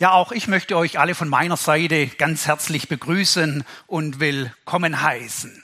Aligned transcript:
Ja, 0.00 0.10
auch 0.10 0.32
ich 0.32 0.48
möchte 0.48 0.76
euch 0.76 0.98
alle 0.98 1.14
von 1.14 1.28
meiner 1.28 1.56
Seite 1.56 2.08
ganz 2.08 2.48
herzlich 2.48 2.88
begrüßen 2.88 3.62
und 3.86 4.18
willkommen 4.18 5.00
heißen. 5.00 5.62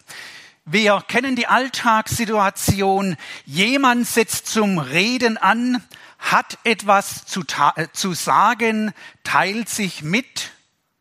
Wir 0.65 1.03
kennen 1.09 1.35
die 1.35 1.49
Alltagssituation. 1.49 3.17
Jemand 3.45 4.07
setzt 4.07 4.47
zum 4.47 4.79
Reden 4.79 5.37
an, 5.37 5.83
hat 6.21 6.59
etwas 6.63 7.27
zu, 7.27 7.43
äh, 7.75 7.89
zu 7.93 8.13
sagen, 8.13 8.93
teilt 9.25 9.69
sich 9.69 10.03
mit 10.03 10.53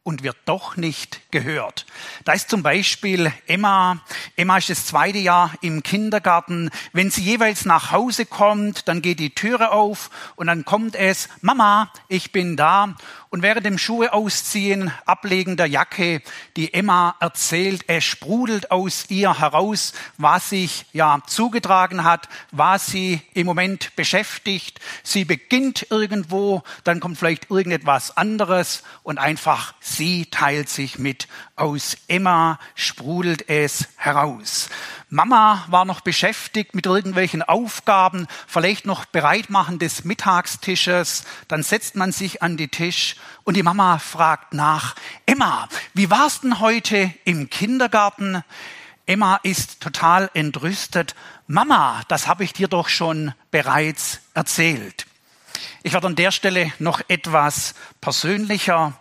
und 0.09 0.23
wird 0.23 0.37
doch 0.45 0.75
nicht 0.75 1.21
gehört. 1.29 1.85
Da 2.23 2.33
ist 2.33 2.49
zum 2.49 2.63
Beispiel 2.63 3.31
Emma. 3.45 4.01
Emma 4.35 4.57
ist 4.57 4.71
das 4.71 4.87
zweite 4.87 5.19
Jahr 5.19 5.53
im 5.61 5.83
Kindergarten. 5.83 6.71
Wenn 6.93 7.11
sie 7.11 7.21
jeweils 7.21 7.65
nach 7.65 7.91
Hause 7.91 8.25
kommt, 8.25 8.87
dann 8.87 9.03
geht 9.03 9.19
die 9.19 9.35
Türe 9.35 9.71
auf 9.71 10.09
und 10.35 10.47
dann 10.47 10.65
kommt 10.65 10.95
es, 10.95 11.29
Mama, 11.41 11.93
ich 12.07 12.31
bin 12.31 12.57
da. 12.57 12.95
Und 13.31 13.43
während 13.43 13.63
dem 13.63 13.77
Schuhe 13.77 14.11
ausziehen, 14.11 14.91
ablegen 15.05 15.55
der 15.55 15.67
Jacke, 15.67 16.23
die 16.57 16.73
Emma 16.73 17.15
erzählt, 17.19 17.83
es 17.85 18.03
sprudelt 18.03 18.71
aus 18.71 19.05
ihr 19.09 19.39
heraus, 19.39 19.93
was 20.17 20.49
sich 20.49 20.87
ja 20.93 21.19
zugetragen 21.27 22.03
hat, 22.03 22.27
was 22.51 22.87
sie 22.87 23.21
im 23.35 23.45
Moment 23.45 23.95
beschäftigt. 23.95 24.79
Sie 25.03 25.25
beginnt 25.25 25.85
irgendwo, 25.91 26.63
dann 26.83 26.99
kommt 26.99 27.19
vielleicht 27.19 27.51
irgendetwas 27.51 28.17
anderes 28.17 28.81
und 29.03 29.19
einfach 29.19 29.75
sie 29.79 30.25
teilt 30.25 30.69
sich 30.69 30.97
mit. 30.97 31.27
Aus 31.55 31.97
Emma 32.07 32.57
sprudelt 32.73 33.47
es 33.47 33.89
heraus. 33.97 34.69
Mama 35.11 35.65
war 35.69 35.85
noch 35.85 36.01
beschäftigt 36.01 36.75
mit 36.75 36.85
irgendwelchen 36.85 37.41
Aufgaben, 37.41 38.27
vielleicht 38.47 38.85
noch 38.85 39.05
Bereitmachen 39.05 39.79
des 39.79 40.03
Mittagstisches. 40.03 41.23
Dann 41.47 41.63
setzt 41.63 41.95
man 41.95 42.11
sich 42.11 42.43
an 42.43 42.57
den 42.57 42.69
Tisch 42.69 43.15
und 43.43 43.57
die 43.57 43.63
Mama 43.63 43.97
fragt 43.97 44.53
nach, 44.53 44.95
Emma, 45.25 45.67
wie 45.95 46.11
war's 46.11 46.41
denn 46.41 46.59
heute 46.59 47.11
im 47.25 47.49
Kindergarten? 47.49 48.43
Emma 49.07 49.39
ist 49.41 49.81
total 49.81 50.29
entrüstet. 50.35 51.15
Mama, 51.47 52.03
das 52.07 52.27
habe 52.27 52.43
ich 52.43 52.53
dir 52.53 52.67
doch 52.67 52.87
schon 52.87 53.33
bereits 53.49 54.19
erzählt. 54.35 55.08
Ich 55.81 55.93
werde 55.93 56.07
an 56.07 56.15
der 56.17 56.31
Stelle 56.31 56.73
noch 56.79 57.01
etwas 57.07 57.73
persönlicher. 58.01 58.93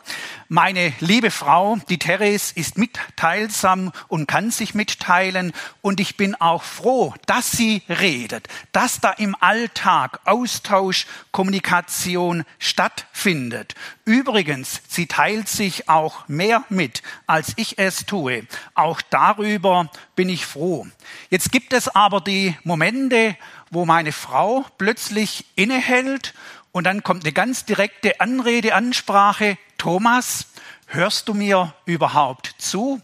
Meine 0.46 0.92
liebe 1.00 1.32
Frau, 1.32 1.76
die 1.88 1.98
Therese, 1.98 2.52
ist 2.54 2.78
mitteilsam 2.78 3.92
und 4.06 4.28
kann 4.28 4.52
sich 4.52 4.74
mitteilen. 4.74 5.52
Und 5.82 5.98
ich 5.98 6.16
bin 6.16 6.36
auch 6.36 6.62
froh, 6.62 7.14
dass 7.26 7.50
sie 7.50 7.82
redet, 7.88 8.46
dass 8.70 9.00
da 9.00 9.10
im 9.10 9.34
Alltag 9.40 10.20
Austausch, 10.24 11.06
Kommunikation 11.32 12.44
stattfindet. 12.60 13.74
Übrigens, 14.04 14.80
sie 14.88 15.06
teilt 15.06 15.48
sich 15.48 15.88
auch 15.88 16.28
mehr 16.28 16.64
mit, 16.68 17.02
als 17.26 17.54
ich 17.56 17.78
es 17.78 18.06
tue. 18.06 18.46
Auch 18.74 19.02
darüber 19.10 19.90
bin 20.14 20.28
ich 20.28 20.46
froh. 20.46 20.86
Jetzt 21.28 21.50
gibt 21.50 21.72
es 21.72 21.88
aber 21.88 22.20
die 22.20 22.56
Momente, 22.62 23.36
wo 23.70 23.84
meine 23.84 24.12
Frau 24.12 24.64
plötzlich 24.78 25.44
innehält 25.56 26.34
und 26.72 26.84
dann 26.84 27.02
kommt 27.02 27.24
eine 27.24 27.32
ganz 27.32 27.64
direkte 27.64 28.20
Anrede, 28.20 28.74
Ansprache. 28.74 29.58
Thomas, 29.78 30.46
hörst 30.86 31.28
du 31.28 31.34
mir 31.34 31.74
überhaupt 31.86 32.54
zu? 32.58 33.00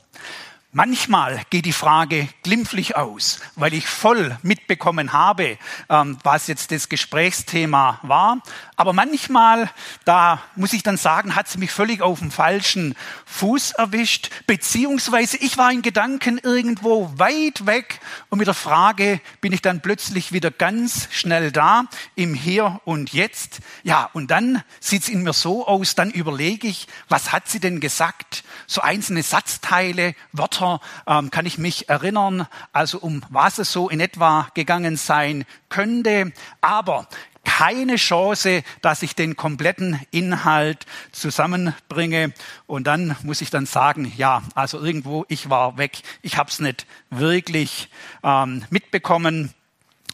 Manchmal 0.77 1.41
geht 1.51 1.67
die 1.67 1.73
Frage 1.73 2.29
glimpflich 2.43 2.97
aus, 2.97 3.39
weil 3.55 3.75
ich 3.75 3.87
voll 3.87 4.37
mitbekommen 4.43 5.13
habe, 5.13 5.57
ähm, 5.89 6.19
was 6.25 6.49
jetzt 6.49 6.73
das 6.73 6.89
Gesprächsthema 6.89 8.01
war. 8.03 8.43
Aber 8.77 8.93
manchmal, 8.93 9.71
da 10.05 10.43
muss 10.57 10.73
ich 10.73 10.83
dann 10.83 10.97
sagen, 10.97 11.37
hat 11.37 11.49
sie 11.49 11.59
mich 11.59 11.71
völlig 11.71 12.03
auf 12.03 12.19
dem 12.19 12.33
falschen 12.33 12.97
Fuß 13.25 13.73
erwischt, 13.73 14.31
beziehungsweise 14.49 15.37
ich 15.37 15.57
war 15.57 15.71
in 15.71 15.83
Gedanken 15.83 16.39
irgendwo 16.39 17.13
weit 17.17 17.67
weg 17.67 18.01
und 18.31 18.39
mit 18.39 18.49
der 18.49 18.55
Frage 18.55 19.21
bin 19.41 19.53
ich 19.53 19.63
dann 19.63 19.81
plötzlich 19.81 20.33
wieder 20.33 20.51
ganz 20.51 21.09
schnell 21.13 21.53
da 21.53 21.85
im 22.17 22.35
Hier 22.35 22.81
und 22.85 23.13
Jetzt. 23.13 23.61
Ja, 23.85 24.11
und 24.13 24.33
dann 24.33 24.65
sieht 24.81 25.03
es 25.03 25.09
in 25.09 25.23
mir 25.23 25.35
so 25.35 25.69
aus, 25.69 25.95
dann 25.95 26.11
überlege 26.11 26.67
ich, 26.67 26.89
was 27.09 27.31
hat 27.31 27.49
sie 27.49 27.61
denn 27.61 27.79
gesagt? 27.79 28.43
So 28.67 28.81
einzelne 28.81 29.23
Satzteile, 29.23 30.17
Wörter, 30.33 30.81
ähm, 31.07 31.31
kann 31.31 31.47
ich 31.47 31.59
mich 31.59 31.89
erinnern, 31.89 32.49
also 32.73 32.99
um 32.99 33.23
was 33.29 33.59
es 33.59 33.71
so 33.71 33.89
in 33.89 34.01
etwa 34.01 34.49
gegangen 34.55 34.97
sein 34.97 35.45
könnte. 35.69 36.33
Aber 36.61 37.07
keine 37.45 37.97
Chance, 37.97 38.63
dass 38.83 39.03
ich 39.03 39.15
den 39.15 39.37
kompletten 39.37 40.01
Inhalt 40.11 40.87
zusammenbringe. 41.13 42.33
Und 42.67 42.87
dann 42.87 43.17
muss 43.23 43.41
ich 43.41 43.51
dann 43.51 43.67
sagen, 43.67 44.13
ja, 44.17 44.43
also 44.55 44.81
irgendwo, 44.81 45.25
ich 45.29 45.51
war 45.51 45.79
weg. 45.79 45.99
Ich 46.23 46.37
habe 46.37 46.51
es 46.51 46.59
nicht 46.59 46.87
wirklich 47.11 47.89
ähm, 48.23 48.65
mitbekommen. 48.71 49.53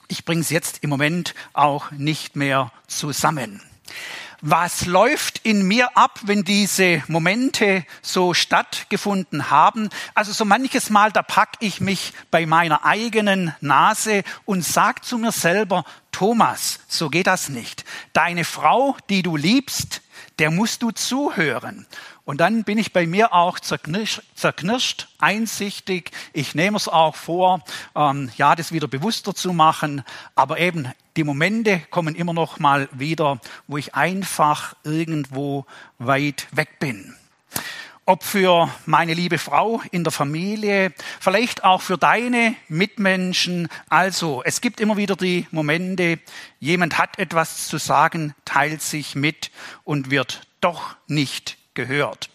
Ich 0.08 0.24
bringe 0.24 0.40
es 0.40 0.50
jetzt 0.50 0.82
im 0.82 0.90
Moment 0.90 1.34
auch 1.52 1.90
nicht 1.92 2.36
mehr 2.36 2.72
zusammen 2.86 3.62
was 4.42 4.86
läuft 4.86 5.40
in 5.44 5.66
mir 5.66 5.96
ab, 5.96 6.20
wenn 6.22 6.44
diese 6.44 7.02
Momente 7.08 7.84
so 8.02 8.34
stattgefunden 8.34 9.50
haben. 9.50 9.90
Also 10.14 10.32
so 10.32 10.44
manches 10.44 10.90
Mal, 10.90 11.12
da 11.12 11.22
pack 11.22 11.56
ich 11.60 11.80
mich 11.80 12.12
bei 12.30 12.46
meiner 12.46 12.84
eigenen 12.84 13.54
Nase 13.60 14.22
und 14.44 14.64
sag 14.64 15.04
zu 15.04 15.18
mir 15.18 15.32
selber, 15.32 15.84
Thomas, 16.20 16.80
so 16.86 17.08
geht 17.08 17.28
das 17.28 17.48
nicht. 17.48 17.86
Deine 18.12 18.44
Frau, 18.44 18.94
die 19.08 19.22
du 19.22 19.38
liebst, 19.38 20.02
der 20.38 20.50
musst 20.50 20.82
du 20.82 20.90
zuhören. 20.90 21.86
Und 22.26 22.42
dann 22.42 22.62
bin 22.64 22.76
ich 22.76 22.92
bei 22.92 23.06
mir 23.06 23.32
auch 23.32 23.58
zerknirscht, 23.58 24.20
zerknirscht 24.34 25.08
einsichtig. 25.18 26.10
Ich 26.34 26.54
nehme 26.54 26.76
es 26.76 26.88
auch 26.88 27.16
vor, 27.16 27.64
ähm, 27.96 28.30
ja, 28.36 28.54
das 28.54 28.70
wieder 28.70 28.86
bewusster 28.86 29.34
zu 29.34 29.54
machen. 29.54 30.04
Aber 30.34 30.58
eben 30.58 30.92
die 31.16 31.24
Momente 31.24 31.80
kommen 31.88 32.14
immer 32.14 32.34
noch 32.34 32.58
mal 32.58 32.90
wieder, 32.92 33.40
wo 33.66 33.78
ich 33.78 33.94
einfach 33.94 34.76
irgendwo 34.84 35.64
weit 35.98 36.48
weg 36.52 36.80
bin 36.80 37.16
ob 38.10 38.24
für 38.24 38.68
meine 38.86 39.14
liebe 39.14 39.38
Frau 39.38 39.80
in 39.92 40.02
der 40.02 40.10
Familie, 40.10 40.92
vielleicht 41.20 41.62
auch 41.62 41.80
für 41.80 41.96
deine 41.96 42.56
Mitmenschen. 42.66 43.68
Also, 43.88 44.42
es 44.44 44.60
gibt 44.60 44.80
immer 44.80 44.96
wieder 44.96 45.14
die 45.14 45.46
Momente, 45.52 46.18
jemand 46.58 46.98
hat 46.98 47.20
etwas 47.20 47.68
zu 47.68 47.78
sagen, 47.78 48.34
teilt 48.44 48.82
sich 48.82 49.14
mit 49.14 49.52
und 49.84 50.10
wird 50.10 50.40
doch 50.60 50.96
nicht 51.06 51.56
gehört. 51.74 52.30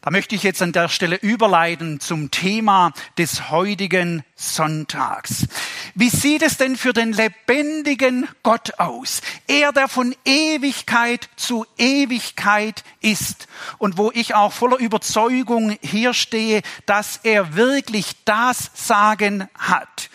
Da 0.00 0.10
möchte 0.10 0.34
ich 0.34 0.44
jetzt 0.44 0.62
an 0.62 0.72
der 0.72 0.88
Stelle 0.88 1.16
überleiten 1.16 1.98
zum 1.98 2.30
Thema 2.30 2.92
des 3.16 3.50
heutigen 3.50 4.22
Sonntags. 4.36 5.48
Wie 5.94 6.10
sieht 6.10 6.42
es 6.42 6.56
denn 6.56 6.76
für 6.76 6.92
den 6.92 7.12
lebendigen 7.12 8.28
Gott 8.44 8.78
aus? 8.78 9.20
Er, 9.48 9.72
der 9.72 9.88
von 9.88 10.14
Ewigkeit 10.24 11.28
zu 11.36 11.66
Ewigkeit 11.76 12.84
ist 13.00 13.48
und 13.78 13.98
wo 13.98 14.12
ich 14.14 14.34
auch 14.34 14.52
voller 14.52 14.78
Überzeugung 14.78 15.76
hier 15.82 16.14
stehe, 16.14 16.62
dass 16.86 17.20
er 17.24 17.56
wirklich 17.56 18.14
das 18.24 18.70
Sagen 18.74 19.48
hat. 19.58 20.10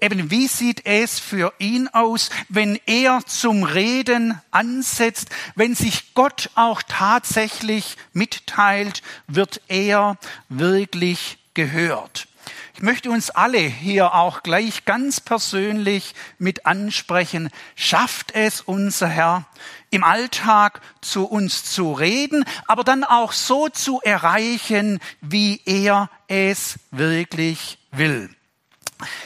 Eben, 0.00 0.30
wie 0.30 0.48
sieht 0.48 0.86
es 0.86 1.18
für 1.18 1.52
ihn 1.58 1.88
aus, 1.88 2.30
wenn 2.48 2.78
er 2.86 3.20
zum 3.26 3.62
Reden 3.62 4.40
ansetzt, 4.50 5.28
wenn 5.54 5.74
sich 5.74 6.14
Gott 6.14 6.50
auch 6.56 6.82
tatsächlich 6.82 7.96
mitteilt, 8.12 9.02
wird 9.28 9.60
er 9.68 10.18
wirklich 10.48 11.38
gehört. 11.54 12.26
Ich 12.74 12.82
möchte 12.82 13.10
uns 13.10 13.30
alle 13.30 13.58
hier 13.58 14.14
auch 14.14 14.42
gleich 14.42 14.84
ganz 14.84 15.20
persönlich 15.20 16.14
mit 16.38 16.66
ansprechen. 16.66 17.48
Schafft 17.76 18.32
es 18.34 18.60
unser 18.60 19.06
Herr 19.06 19.46
im 19.90 20.02
Alltag 20.02 20.80
zu 21.00 21.24
uns 21.24 21.64
zu 21.64 21.92
reden, 21.92 22.44
aber 22.66 22.82
dann 22.82 23.04
auch 23.04 23.30
so 23.30 23.68
zu 23.68 24.00
erreichen, 24.02 24.98
wie 25.20 25.60
er 25.64 26.10
es 26.26 26.80
wirklich 26.90 27.78
will. 27.92 28.28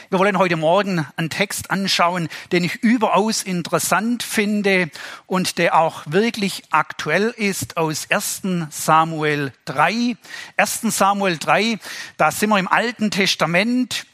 Wir 0.09 0.19
wollen 0.19 0.37
heute 0.37 0.57
Morgen 0.57 1.05
einen 1.15 1.29
Text 1.29 1.69
anschauen, 1.69 2.29
den 2.51 2.63
ich 2.63 2.75
überaus 2.75 3.43
interessant 3.43 4.23
finde 4.23 4.89
und 5.27 5.57
der 5.57 5.77
auch 5.77 6.03
wirklich 6.07 6.63
aktuell 6.71 7.29
ist 7.29 7.77
aus 7.77 8.07
1 8.09 8.41
Samuel 8.71 9.53
3. 9.65 10.17
1 10.57 10.81
Samuel 10.81 11.37
3, 11.37 11.79
da 12.17 12.31
sind 12.31 12.49
wir 12.49 12.57
im 12.57 12.67
Alten 12.67 13.11
Testament 13.11 14.05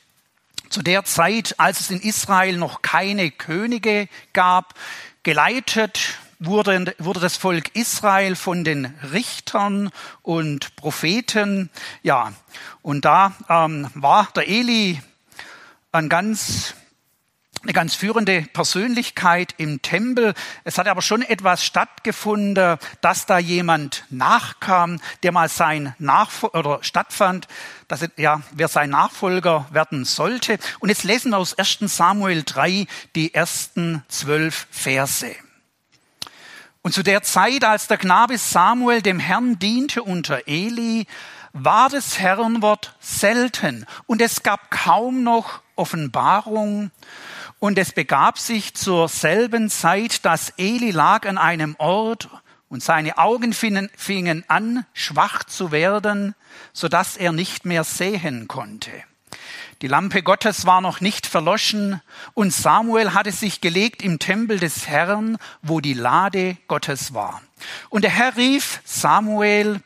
zu 0.70 0.82
der 0.82 1.06
Zeit, 1.06 1.56
als 1.58 1.80
es 1.80 1.92
in 1.92 2.02
Israel 2.02 2.58
noch 2.58 2.82
keine 2.82 3.32
Könige 3.32 4.10
gab, 4.34 4.74
geleitet 5.24 6.20
wurde, 6.40 6.94
wurde 7.00 7.20
das 7.20 7.38
Volk 7.38 7.76
Israel 7.76 8.36
von 8.36 8.64
den 8.64 8.94
Richtern 9.14 9.90
und 10.22 10.76
Propheten. 10.76 11.70
Ja, 12.04 12.34
und 12.82 13.06
da 13.06 13.34
ähm, 13.50 13.90
war 13.94 14.28
der 14.36 14.48
Eli 14.48 15.02
ein 15.96 16.10
ganz 16.10 16.76
eine 17.66 17.74
ganz 17.74 17.96
führende 17.96 18.44
Persönlichkeit 18.54 19.56
im 19.58 19.82
Tempel. 19.82 20.36
Es 20.66 20.78
hat 20.78 20.88
aber 20.88 21.02
schon 21.02 21.24
etwas 21.24 21.66
stattgefunden, 21.66 22.78
dass 23.02 23.26
da 23.26 23.40
jemand 23.40 24.06
nachkam, 24.12 25.02
der 25.24 25.32
mal 25.32 25.50
sein 25.50 25.96
Nachfolger 25.98 26.60
oder 26.60 26.84
stattfand, 26.84 27.48
dass 27.88 28.08
ja, 28.18 28.42
wer 28.52 28.68
sein 28.68 28.92
Nachfolger 28.92 29.68
werden 29.72 30.06
sollte. 30.06 30.60
Und 30.80 30.90
jetzt 30.90 31.04
lesen 31.04 31.32
wir 31.32 31.40
aus 31.40 31.58
1. 31.58 31.80
Samuel 31.82 32.44
3 32.46 32.86
die 33.16 33.34
ersten 33.34 34.04
zwölf 34.10 34.68
Verse. 34.70 35.36
Und 36.84 36.94
zu 36.94 37.02
der 37.02 37.24
Zeit, 37.24 37.64
als 37.64 37.88
der 37.88 37.98
Knabe 37.98 38.38
Samuel 38.38 39.02
dem 39.02 39.18
Herrn 39.18 39.58
diente 39.58 40.04
unter 40.04 40.48
Eli, 40.48 41.08
war 41.58 41.88
das 41.88 42.20
Herrenwort 42.20 42.96
selten 43.00 43.86
und 44.08 44.22
es 44.22 44.44
gab 44.44 44.70
kaum 44.72 45.24
noch 45.24 45.62
Offenbarung. 45.78 46.92
Und 47.60 47.80
es 47.80 47.94
begab 47.94 48.38
sich 48.38 48.74
zur 48.76 49.08
selben 49.08 49.70
Zeit, 49.70 50.26
dass 50.26 50.52
Eli 50.58 50.92
lag 50.92 51.26
an 51.26 51.38
einem 51.38 51.76
Ort 51.80 52.30
und 52.68 52.84
seine 52.84 53.18
Augen 53.18 53.54
fingen, 53.54 54.44
an, 54.50 54.86
schwach 54.94 55.46
zu 55.46 55.72
werden, 55.72 56.36
so 56.74 56.90
dass 56.90 57.16
er 57.16 57.32
nicht 57.32 57.66
mehr 57.66 57.86
sehen 57.86 58.50
konnte. 58.50 58.92
Die 59.82 59.88
Lampe 59.88 60.24
Gottes 60.24 60.66
war 60.66 60.82
noch 60.82 61.00
nicht 61.00 61.26
verloschen 61.26 62.02
und 62.34 62.52
Samuel 62.54 63.14
hatte 63.14 63.32
sich 63.32 63.62
gelegt 63.62 64.02
im 64.02 64.20
Tempel 64.20 64.60
des 64.60 64.88
Herrn, 64.88 65.38
wo 65.62 65.80
die 65.80 65.94
Lade 65.94 66.58
Gottes 66.68 67.14
war. 67.14 67.42
Und 67.90 68.04
der 68.04 68.12
Herr 68.12 68.36
rief 68.36 68.82
Samuel, 68.84 69.82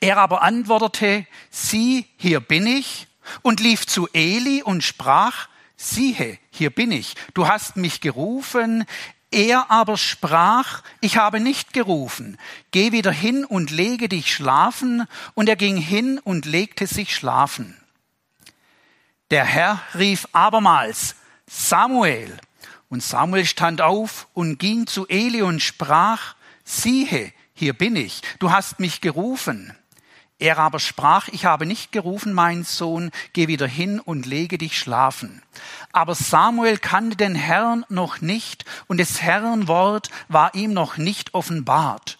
er 0.00 0.18
aber 0.18 0.42
antwortete, 0.42 1.26
sieh, 1.50 2.06
hier 2.16 2.40
bin 2.40 2.66
ich, 2.66 3.06
und 3.42 3.60
lief 3.60 3.86
zu 3.86 4.08
Eli 4.12 4.62
und 4.62 4.84
sprach, 4.84 5.48
siehe, 5.76 6.38
hier 6.50 6.70
bin 6.70 6.92
ich, 6.92 7.14
du 7.34 7.48
hast 7.48 7.76
mich 7.76 8.00
gerufen, 8.00 8.84
er 9.30 9.70
aber 9.70 9.96
sprach, 9.96 10.82
ich 11.00 11.16
habe 11.16 11.40
nicht 11.40 11.72
gerufen, 11.72 12.38
geh 12.70 12.92
wieder 12.92 13.10
hin 13.10 13.44
und 13.44 13.70
lege 13.70 14.08
dich 14.08 14.32
schlafen, 14.32 15.06
und 15.34 15.48
er 15.48 15.56
ging 15.56 15.76
hin 15.76 16.20
und 16.22 16.46
legte 16.46 16.86
sich 16.86 17.14
schlafen. 17.14 17.76
Der 19.30 19.44
Herr 19.44 19.82
rief 19.94 20.28
abermals, 20.32 21.16
Samuel, 21.46 22.38
und 22.88 23.02
Samuel 23.02 23.44
stand 23.44 23.80
auf 23.80 24.28
und 24.34 24.58
ging 24.58 24.86
zu 24.86 25.08
Eli 25.08 25.42
und 25.42 25.60
sprach, 25.60 26.36
siehe, 26.62 27.32
hier 27.54 27.72
bin 27.72 27.96
ich, 27.96 28.20
du 28.40 28.50
hast 28.50 28.80
mich 28.80 29.00
gerufen. 29.00 29.72
Er 30.40 30.58
aber 30.58 30.80
sprach, 30.80 31.28
ich 31.28 31.44
habe 31.44 31.64
nicht 31.64 31.92
gerufen, 31.92 32.32
mein 32.32 32.64
Sohn, 32.64 33.12
geh 33.32 33.46
wieder 33.46 33.68
hin 33.68 34.00
und 34.00 34.26
lege 34.26 34.58
dich 34.58 34.78
schlafen. 34.78 35.40
Aber 35.92 36.16
Samuel 36.16 36.78
kannte 36.78 37.16
den 37.16 37.36
Herrn 37.36 37.86
noch 37.88 38.20
nicht 38.20 38.64
und 38.88 38.98
des 38.98 39.22
Herrn 39.22 39.68
Wort 39.68 40.10
war 40.28 40.54
ihm 40.54 40.72
noch 40.72 40.96
nicht 40.96 41.34
offenbart. 41.34 42.18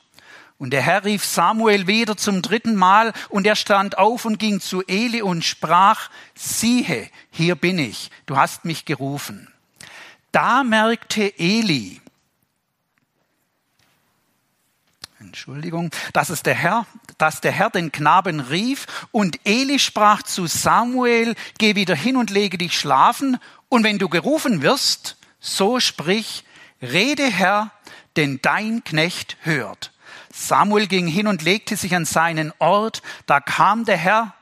Und 0.57 0.71
der 0.71 0.83
Herr 0.83 1.05
rief 1.05 1.25
Samuel 1.25 1.89
wieder 1.89 2.17
zum 2.17 2.41
dritten 2.41 2.77
Mal 2.77 3.13
und 3.29 3.47
er 3.47 3.57
stand 3.57 3.99
auf 3.99 4.25
und 4.25 4.39
ging 4.39 4.61
zu 4.61 4.83
Eli 4.87 5.21
und 5.21 5.45
sprach, 5.45 6.09
siehe, 6.37 7.11
hier 7.31 7.57
bin 7.57 7.81
ich, 7.81 8.13
du 8.27 8.37
hast 8.37 8.65
mich 8.65 8.85
gerufen. 8.85 9.53
Da 10.31 10.63
merkte 10.63 11.39
Eli, 11.39 12.01
Entschuldigung, 15.25 15.91
dass 16.13 16.29
es 16.29 16.43
der 16.43 16.55
Herr, 16.55 16.87
dass 17.19 17.41
der 17.41 17.53
Herr 17.53 17.71
den 17.71 17.93
Knaben 17.93 18.41
rief 18.41 18.87
und 19.11 19.41
Eli 19.45 19.79
sprach 19.79 20.23
zu 20.23 20.47
Samuel, 20.47 21.35
geh 21.59 21.75
wieder 21.75 21.95
hin 21.95 22.17
und 22.17 22.31
lege 22.31 22.59
dich 22.59 22.79
schlafen 22.79 23.39
und 23.69 23.85
wenn 23.85 23.99
du 23.99 24.09
gerufen 24.09 24.63
wirst, 24.63 25.17
so 25.41 25.81
sprich, 25.81 26.45
rede 26.83 27.25
Herr, 27.25 27.73
denn 28.17 28.41
dein 28.43 28.85
Knecht 28.85 29.37
hört. 29.41 29.93
Samuel 30.33 30.87
ging 30.87 31.07
hin 31.07 31.27
und 31.27 31.43
legte 31.43 31.77
sich 31.77 31.95
an 31.95 32.05
seinen 32.05 32.53
Ort, 32.59 33.03
da 33.27 33.41
kam 33.41 33.85
der 33.85 33.97
Herr 33.97 34.35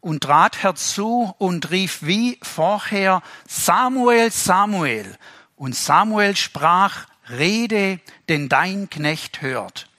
und 0.00 0.22
trat 0.22 0.62
herzu 0.62 1.34
und 1.38 1.70
rief 1.70 2.02
wie 2.02 2.38
vorher, 2.42 3.22
Samuel, 3.48 4.30
Samuel. 4.30 5.16
Und 5.56 5.74
Samuel 5.74 6.36
sprach, 6.36 7.06
rede, 7.28 8.00
denn 8.28 8.48
dein 8.48 8.90
Knecht 8.90 9.42
hört. 9.42 9.89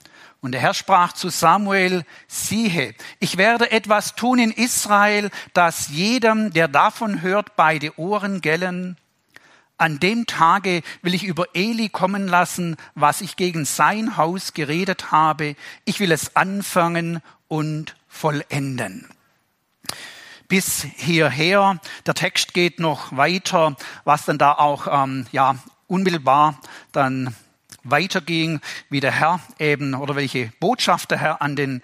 Und 0.42 0.52
der 0.52 0.60
Herr 0.60 0.74
sprach 0.74 1.12
zu 1.12 1.28
Samuel, 1.28 2.04
siehe, 2.26 2.96
ich 3.20 3.36
werde 3.36 3.70
etwas 3.70 4.16
tun 4.16 4.40
in 4.40 4.50
Israel, 4.50 5.30
dass 5.54 5.88
jedem, 5.88 6.52
der 6.52 6.66
davon 6.66 7.22
hört, 7.22 7.54
beide 7.54 7.96
Ohren 7.96 8.40
gellen. 8.40 8.96
An 9.78 10.00
dem 10.00 10.26
Tage 10.26 10.82
will 11.00 11.14
ich 11.14 11.22
über 11.22 11.46
Eli 11.54 11.88
kommen 11.88 12.26
lassen, 12.26 12.76
was 12.96 13.20
ich 13.20 13.36
gegen 13.36 13.64
sein 13.64 14.16
Haus 14.16 14.52
geredet 14.52 15.12
habe. 15.12 15.54
Ich 15.84 16.00
will 16.00 16.10
es 16.10 16.34
anfangen 16.34 17.22
und 17.46 17.94
vollenden. 18.08 19.08
Bis 20.48 20.82
hierher. 20.96 21.78
Der 22.04 22.14
Text 22.14 22.52
geht 22.52 22.80
noch 22.80 23.16
weiter, 23.16 23.76
was 24.02 24.24
dann 24.24 24.38
da 24.38 24.54
auch 24.54 24.88
ähm, 24.90 25.24
ja 25.30 25.54
unmittelbar 25.86 26.58
dann 26.90 27.36
weiterging, 27.84 28.60
wie 28.90 29.00
der 29.00 29.12
Herr 29.12 29.40
eben 29.58 29.94
oder 29.94 30.16
welche 30.16 30.52
Botschaft 30.60 31.10
der 31.10 31.18
Herr 31.18 31.42
an 31.42 31.56
den 31.56 31.82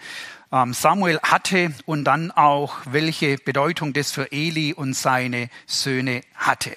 ähm, 0.53 0.73
Samuel 0.73 1.21
hatte 1.23 1.75
und 1.87 2.05
dann 2.05 2.31
auch 2.31 2.77
welche 2.85 3.37
Bedeutung 3.39 3.93
das 3.93 4.13
für 4.13 4.33
Eli 4.33 4.73
und 4.73 4.95
seine 4.95 5.51
Söhne 5.67 6.23
hatte. 6.35 6.77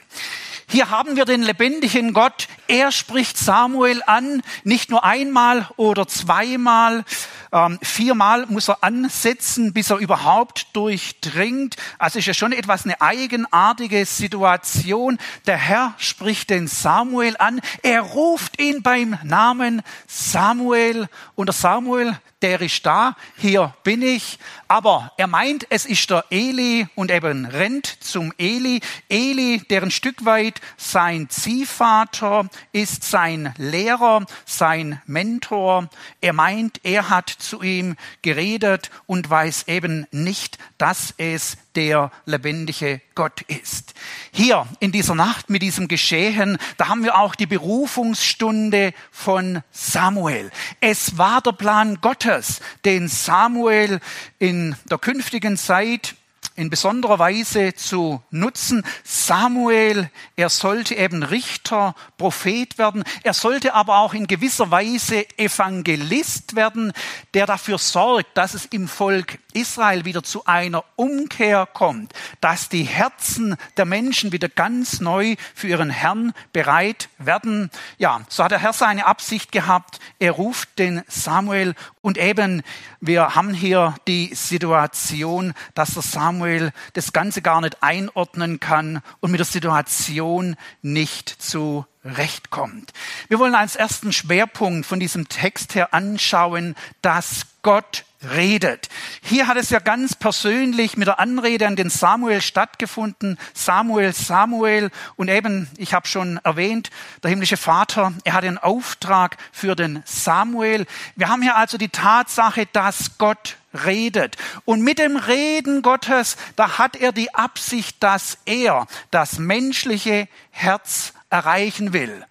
Hier 0.68 0.90
haben 0.90 1.18
wir 1.18 1.26
den 1.26 1.42
lebendigen 1.42 2.14
Gott. 2.14 2.48
Er 2.68 2.94
spricht 2.94 3.38
Samuel 3.38 4.02
an, 4.08 4.42
nicht 4.64 4.90
nur 4.90 5.04
einmal 5.04 5.68
oder 5.76 6.08
zweimal, 6.08 7.04
ähm, 7.52 7.80
viermal 7.82 8.46
muss 8.48 8.70
er 8.70 8.84
ansetzen, 8.84 9.74
bis 9.74 9.90
er 9.90 9.98
überhaupt 9.98 10.68
durchdringt. 10.74 11.76
Also 11.98 12.20
ist 12.20 12.26
ja 12.26 12.34
schon 12.34 12.54
etwas 12.54 12.86
eine 12.86 13.02
eigenartige 13.02 14.06
Situation. 14.06 15.18
Der 15.48 15.58
Herr 15.58 15.94
spricht 15.98 16.50
den 16.50 16.68
Samuel 16.68 17.36
an. 17.38 17.60
Er 17.84 18.02
ruft 18.02 18.62
ihn 18.62 18.82
beim 18.82 19.18
Namen 19.24 19.82
Samuel. 20.08 21.10
Und 21.36 21.48
der 21.48 21.54
Samuel, 21.54 22.18
der 22.42 22.62
ist 22.62 22.86
da, 22.86 23.16
hier 23.38 23.74
bin 23.84 24.02
ich. 24.02 24.40
Aber 24.68 25.12
er 25.18 25.28
meint, 25.28 25.68
es 25.70 25.86
ist 25.86 26.10
der 26.10 26.26
Eli 26.30 26.88
und 26.96 27.12
eben 27.12 27.46
rennt 27.46 27.86
zum 27.86 28.34
Eli. 28.38 28.82
Eli, 29.10 29.60
der 29.70 29.84
ein 29.84 29.92
Stück 29.92 30.26
weit 30.26 30.62
sein 30.78 31.30
Ziehvater 31.30 32.48
ist, 32.72 33.04
sein 33.04 33.54
Lehrer, 33.58 34.26
sein 34.46 35.02
Mentor. 35.06 35.90
Er 36.22 36.34
meint, 36.34 36.80
er 36.84 37.10
hat 37.10 37.30
zu 37.42 37.62
ihm 37.62 37.96
geredet 38.22 38.90
und 39.06 39.30
weiß 39.30 39.68
eben 39.68 40.08
nicht, 40.12 40.58
dass 40.78 41.14
es 41.18 41.58
der 41.76 42.12
lebendige 42.26 43.02
Gott 43.16 43.42
ist. 43.42 43.94
Hier 44.32 44.68
in 44.80 44.92
dieser 44.92 45.16
Nacht 45.16 45.50
mit 45.50 45.62
diesem 45.62 45.88
Geschehen, 45.88 46.58
da 46.78 46.88
haben 46.88 47.04
wir 47.04 47.18
auch 47.18 47.36
die 47.36 47.46
Berufungsstunde 47.46 48.94
von 49.12 49.62
Samuel. 49.72 50.52
Es 50.80 51.18
war 51.18 51.42
der 51.42 51.54
Plan 51.54 52.00
Gottes, 52.02 52.62
den 52.86 53.08
Samuel 53.08 54.00
in 54.40 54.76
der 54.90 54.98
künftigen 54.98 55.58
Zeit 55.58 56.16
in 56.62 56.70
besonderer 56.70 57.18
Weise 57.18 57.74
zu 57.74 58.22
nutzen. 58.30 58.84
Samuel, 59.04 60.12
er 60.36 60.50
sollte 60.50 60.94
eben 60.94 61.24
Richter, 61.24 61.96
Prophet 62.20 62.78
werden. 62.78 63.04
Er 63.24 63.34
sollte 63.34 63.74
aber 63.74 63.98
auch 63.98 64.14
in 64.14 64.28
gewisser 64.28 64.70
Weise 64.70 65.26
Evangelist 65.38 66.56
werden, 66.56 66.94
der 67.34 67.48
dafür 67.48 67.80
sorgt, 67.80 68.38
dass 68.38 68.54
es 68.54 68.66
im 68.68 68.88
Volk 68.88 69.40
Israel 69.54 70.06
wieder 70.06 70.22
zu 70.24 70.46
einer 70.46 70.84
Umkehr 70.96 71.66
kommt, 71.66 72.14
dass 72.42 72.70
die 72.70 72.84
Herzen 72.84 73.58
der 73.76 73.86
Menschen 73.86 74.32
wieder 74.32 74.48
ganz 74.48 75.02
neu 75.02 75.36
für 75.56 75.68
ihren 75.68 75.90
Herrn 75.90 76.32
bereit 76.54 77.10
werden. 77.18 77.72
Ja, 77.98 78.22
so 78.30 78.44
hat 78.44 78.52
der 78.52 78.60
Herr 78.60 78.74
seine 78.74 79.08
Absicht 79.08 79.52
gehabt. 79.52 80.00
Er 80.20 80.34
ruft 80.34 80.78
den 80.78 81.02
Samuel 81.08 81.74
und 82.02 82.18
eben 82.18 82.64
wir 83.00 83.36
haben 83.36 83.54
hier 83.54 83.96
die 84.08 84.34
Situation, 84.34 85.54
dass 85.74 85.94
der 85.94 86.04
Samuel 86.04 86.72
das 86.94 87.14
Ganze 87.14 87.42
gar 87.42 87.62
nicht 87.62 87.82
einordnen 87.82 88.60
kann 88.60 89.02
und 89.20 89.32
mit 89.32 89.40
der 89.40 89.46
Situation 89.46 90.56
nicht 90.82 91.30
zurechtkommt. 91.30 92.92
Wir 93.28 93.40
wollen 93.40 93.56
als 93.56 93.76
ersten 93.76 94.12
Schwerpunkt 94.12 94.86
von 94.86 95.00
diesem 95.00 95.30
Text 95.30 95.76
her 95.76 95.94
anschauen, 95.94 96.76
dass 97.02 97.46
Gott 97.62 98.06
redet. 98.24 98.90
Hier 99.22 99.48
hat 99.48 99.58
es 99.58 99.70
ja 99.70 99.80
ganz 99.80 100.16
persönlich 100.16 100.98
mit 100.98 101.08
der 101.08 101.20
Anrede 101.20 101.68
an 101.68 101.76
den 101.76 101.90
Samuel 101.90 102.42
stattgefunden. 102.42 103.38
Samuel, 103.54 104.14
Samuel. 104.14 104.92
Und 105.16 105.30
eben, 105.30 105.70
ich 105.78 105.94
habe 105.94 106.08
schon 106.08 106.38
erwähnt, 106.44 106.90
der 107.24 107.30
himmlische 107.30 107.58
Vater, 107.58 108.14
er 108.24 108.34
hat 108.34 108.44
einen 108.44 108.58
Auftrag 108.58 109.38
für 109.52 109.76
den 109.76 110.04
Samuel. 110.06 110.86
Wir 111.16 111.30
haben 111.30 111.42
hier 111.42 111.56
also 111.56 111.78
die 111.78 111.90
Tatsache, 111.90 112.68
dass 112.72 113.18
Gott 113.18 113.58
redet. 113.86 114.38
Und 114.66 114.82
mit 114.82 115.00
dem 115.00 115.18
Reden 115.18 115.82
Gottes, 115.82 116.38
da 116.56 116.78
hat 116.78 116.96
er 116.96 117.12
die 117.12 117.34
Absicht, 117.34 118.02
dass 118.02 118.38
er 118.46 118.88
das 119.12 119.40
menschliche 119.40 120.28
Herz 120.52 121.14
erreichen 121.30 121.94
will. 121.94 122.26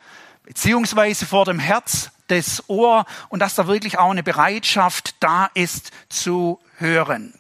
Beziehungsweise 0.45 1.27
vor 1.27 1.45
dem 1.45 1.59
Herz 1.59 2.11
das 2.31 2.69
Ohr 2.69 3.07
und 3.29 3.41
dass 3.41 3.55
da 3.55 3.67
wirklich 3.67 3.99
auch 3.99 4.11
eine 4.11 4.23
Bereitschaft 4.23 5.15
da 5.21 5.51
ist 5.55 5.91
zu 6.09 6.59
hören. 6.77 7.35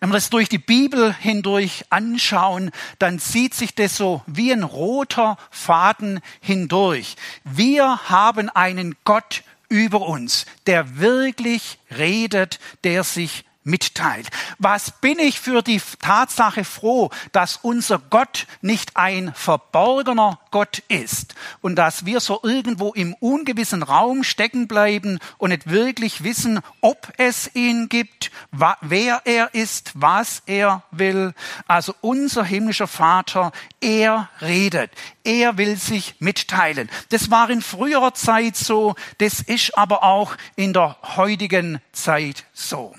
Wenn 0.00 0.10
wir 0.10 0.14
das 0.14 0.30
durch 0.30 0.48
die 0.48 0.58
Bibel 0.58 1.14
hindurch 1.14 1.84
anschauen, 1.90 2.72
dann 2.98 3.18
sieht 3.18 3.54
sich 3.54 3.74
das 3.74 3.96
so 3.96 4.22
wie 4.26 4.52
ein 4.52 4.62
roter 4.62 5.38
Faden 5.50 6.20
hindurch. 6.40 7.16
Wir 7.44 8.00
haben 8.10 8.50
einen 8.50 8.96
Gott 9.04 9.44
über 9.68 10.02
uns, 10.02 10.46
der 10.66 10.98
wirklich 10.98 11.78
redet, 11.96 12.58
der 12.84 13.02
sich 13.04 13.44
mitteilt. 13.64 14.28
Was 14.58 14.92
bin 15.00 15.18
ich 15.18 15.40
für 15.40 15.62
die 15.62 15.80
Tatsache 16.00 16.64
froh, 16.64 17.10
dass 17.32 17.56
unser 17.56 17.98
Gott 17.98 18.46
nicht 18.60 18.96
ein 18.96 19.32
verborgener 19.34 20.38
Gott 20.50 20.82
ist 20.88 21.34
und 21.62 21.76
dass 21.76 22.04
wir 22.06 22.20
so 22.20 22.40
irgendwo 22.42 22.92
im 22.92 23.14
ungewissen 23.14 23.82
Raum 23.82 24.22
stecken 24.22 24.68
bleiben 24.68 25.18
und 25.38 25.50
nicht 25.50 25.68
wirklich 25.68 26.22
wissen, 26.22 26.60
ob 26.80 27.12
es 27.16 27.50
ihn 27.54 27.88
gibt, 27.88 28.30
wer 28.52 29.22
er 29.24 29.54
ist, 29.54 29.92
was 29.94 30.42
er 30.46 30.82
will. 30.90 31.34
Also 31.66 31.94
unser 32.02 32.44
himmlischer 32.44 32.86
Vater, 32.86 33.50
er 33.80 34.28
redet. 34.40 34.90
Er 35.24 35.56
will 35.56 35.76
sich 35.76 36.16
mitteilen. 36.18 36.90
Das 37.08 37.30
war 37.30 37.48
in 37.48 37.62
früherer 37.62 38.14
Zeit 38.14 38.56
so, 38.56 38.94
das 39.18 39.40
ist 39.40 39.76
aber 39.76 40.02
auch 40.02 40.36
in 40.54 40.72
der 40.74 40.96
heutigen 41.16 41.80
Zeit 41.92 42.44
so. 42.52 42.94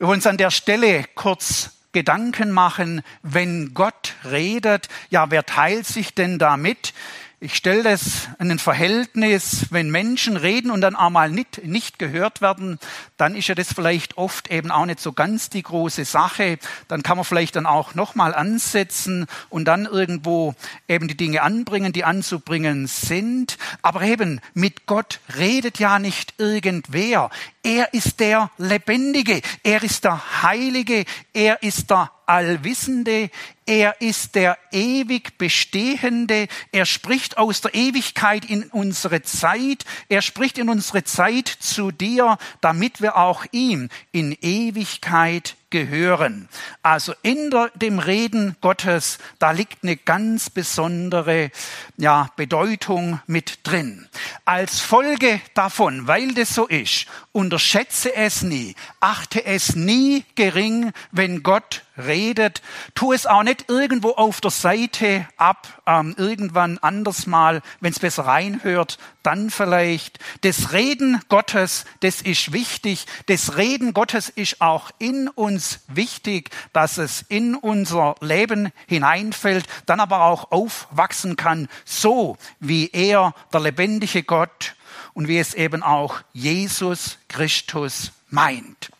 Wir 0.00 0.06
wollen 0.06 0.18
uns 0.18 0.28
an 0.28 0.36
der 0.36 0.52
Stelle 0.52 1.04
kurz 1.16 1.70
Gedanken 1.90 2.52
machen, 2.52 3.02
wenn 3.24 3.74
Gott 3.74 4.14
redet, 4.30 4.88
ja, 5.10 5.32
wer 5.32 5.44
teilt 5.44 5.88
sich 5.88 6.14
denn 6.14 6.38
damit? 6.38 6.94
Ich 7.40 7.54
stelle 7.54 7.84
das 7.84 8.28
in 8.40 8.50
ein 8.50 8.58
Verhältnis, 8.60 9.66
wenn 9.70 9.90
Menschen 9.90 10.36
reden 10.36 10.72
und 10.72 10.80
dann 10.80 10.96
einmal 10.96 11.30
nicht, 11.30 11.64
nicht 11.64 11.98
gehört 12.00 12.40
werden, 12.40 12.80
dann 13.16 13.36
ist 13.36 13.46
ja 13.46 13.54
das 13.54 13.72
vielleicht 13.72 14.18
oft 14.18 14.50
eben 14.50 14.72
auch 14.72 14.86
nicht 14.86 14.98
so 14.98 15.12
ganz 15.12 15.48
die 15.48 15.62
große 15.62 16.04
Sache. 16.04 16.58
Dann 16.88 17.04
kann 17.04 17.16
man 17.16 17.24
vielleicht 17.24 17.54
dann 17.54 17.66
auch 17.66 17.94
nochmal 17.94 18.34
ansetzen 18.34 19.26
und 19.50 19.66
dann 19.66 19.86
irgendwo 19.86 20.56
eben 20.88 21.06
die 21.06 21.16
Dinge 21.16 21.42
anbringen, 21.42 21.92
die 21.92 22.02
anzubringen 22.02 22.88
sind. 22.88 23.56
Aber 23.82 24.02
eben 24.02 24.40
mit 24.54 24.86
Gott 24.86 25.20
redet 25.36 25.78
ja 25.78 26.00
nicht 26.00 26.34
irgendwer. 26.38 27.30
Er 27.68 27.92
ist 27.92 28.18
der 28.18 28.50
Lebendige, 28.56 29.42
er 29.62 29.82
ist 29.82 30.04
der 30.04 30.42
Heilige, 30.42 31.04
er 31.34 31.62
ist 31.62 31.90
der 31.90 32.10
Allwissende, 32.24 33.28
er 33.66 34.00
ist 34.00 34.36
der 34.36 34.56
ewig 34.72 35.36
Bestehende, 35.36 36.48
er 36.72 36.86
spricht 36.86 37.36
aus 37.36 37.60
der 37.60 37.74
Ewigkeit 37.74 38.46
in 38.46 38.70
unsere 38.70 39.20
Zeit, 39.20 39.84
er 40.08 40.22
spricht 40.22 40.56
in 40.56 40.70
unsere 40.70 41.04
Zeit 41.04 41.46
zu 41.46 41.90
dir, 41.90 42.38
damit 42.62 43.02
wir 43.02 43.18
auch 43.18 43.44
ihm 43.52 43.90
in 44.12 44.34
Ewigkeit 44.40 45.54
gehören. 45.70 46.48
Also 46.82 47.14
in 47.22 47.50
der, 47.50 47.70
dem 47.74 47.98
Reden 47.98 48.56
Gottes, 48.60 49.18
da 49.38 49.50
liegt 49.50 49.82
eine 49.82 49.96
ganz 49.96 50.50
besondere 50.50 51.50
ja, 51.96 52.30
Bedeutung 52.36 53.20
mit 53.26 53.60
drin. 53.64 54.08
Als 54.44 54.80
Folge 54.80 55.40
davon, 55.54 56.06
weil 56.06 56.34
das 56.34 56.54
so 56.54 56.66
ist, 56.66 57.06
unterschätze 57.32 58.14
es 58.14 58.42
nie, 58.42 58.74
achte 59.00 59.44
es 59.44 59.76
nie 59.76 60.24
gering, 60.34 60.92
wenn 61.12 61.42
Gott 61.42 61.82
redet. 61.98 62.62
Tu 62.94 63.12
es 63.12 63.26
auch 63.26 63.42
nicht 63.42 63.68
irgendwo 63.68 64.10
auf 64.10 64.40
der 64.40 64.50
Seite 64.50 65.26
ab, 65.36 65.82
ähm, 65.86 66.14
irgendwann 66.16 66.78
anders 66.78 67.26
mal, 67.26 67.62
wenn 67.80 67.92
es 67.92 67.98
besser 67.98 68.26
reinhört, 68.26 68.98
dann 69.22 69.50
vielleicht. 69.50 70.18
Das 70.42 70.72
Reden 70.72 71.20
Gottes, 71.28 71.84
das 72.00 72.22
ist 72.22 72.52
wichtig. 72.52 73.06
Das 73.26 73.56
Reden 73.56 73.94
Gottes 73.94 74.28
ist 74.28 74.60
auch 74.60 74.90
in 74.98 75.28
uns 75.28 75.80
wichtig, 75.88 76.50
dass 76.72 76.98
es 76.98 77.22
in 77.28 77.54
unser 77.54 78.14
Leben 78.20 78.72
hineinfällt, 78.86 79.66
dann 79.86 80.00
aber 80.00 80.24
auch 80.24 80.50
aufwachsen 80.50 81.36
kann, 81.36 81.68
so 81.84 82.36
wie 82.60 82.90
er, 82.92 83.34
der 83.52 83.60
lebendige 83.60 84.22
Gott, 84.22 84.74
und 85.14 85.26
wie 85.26 85.38
es 85.38 85.54
eben 85.54 85.82
auch 85.82 86.20
Jesus 86.32 87.18
Christus 87.28 88.12
meint 88.30 88.90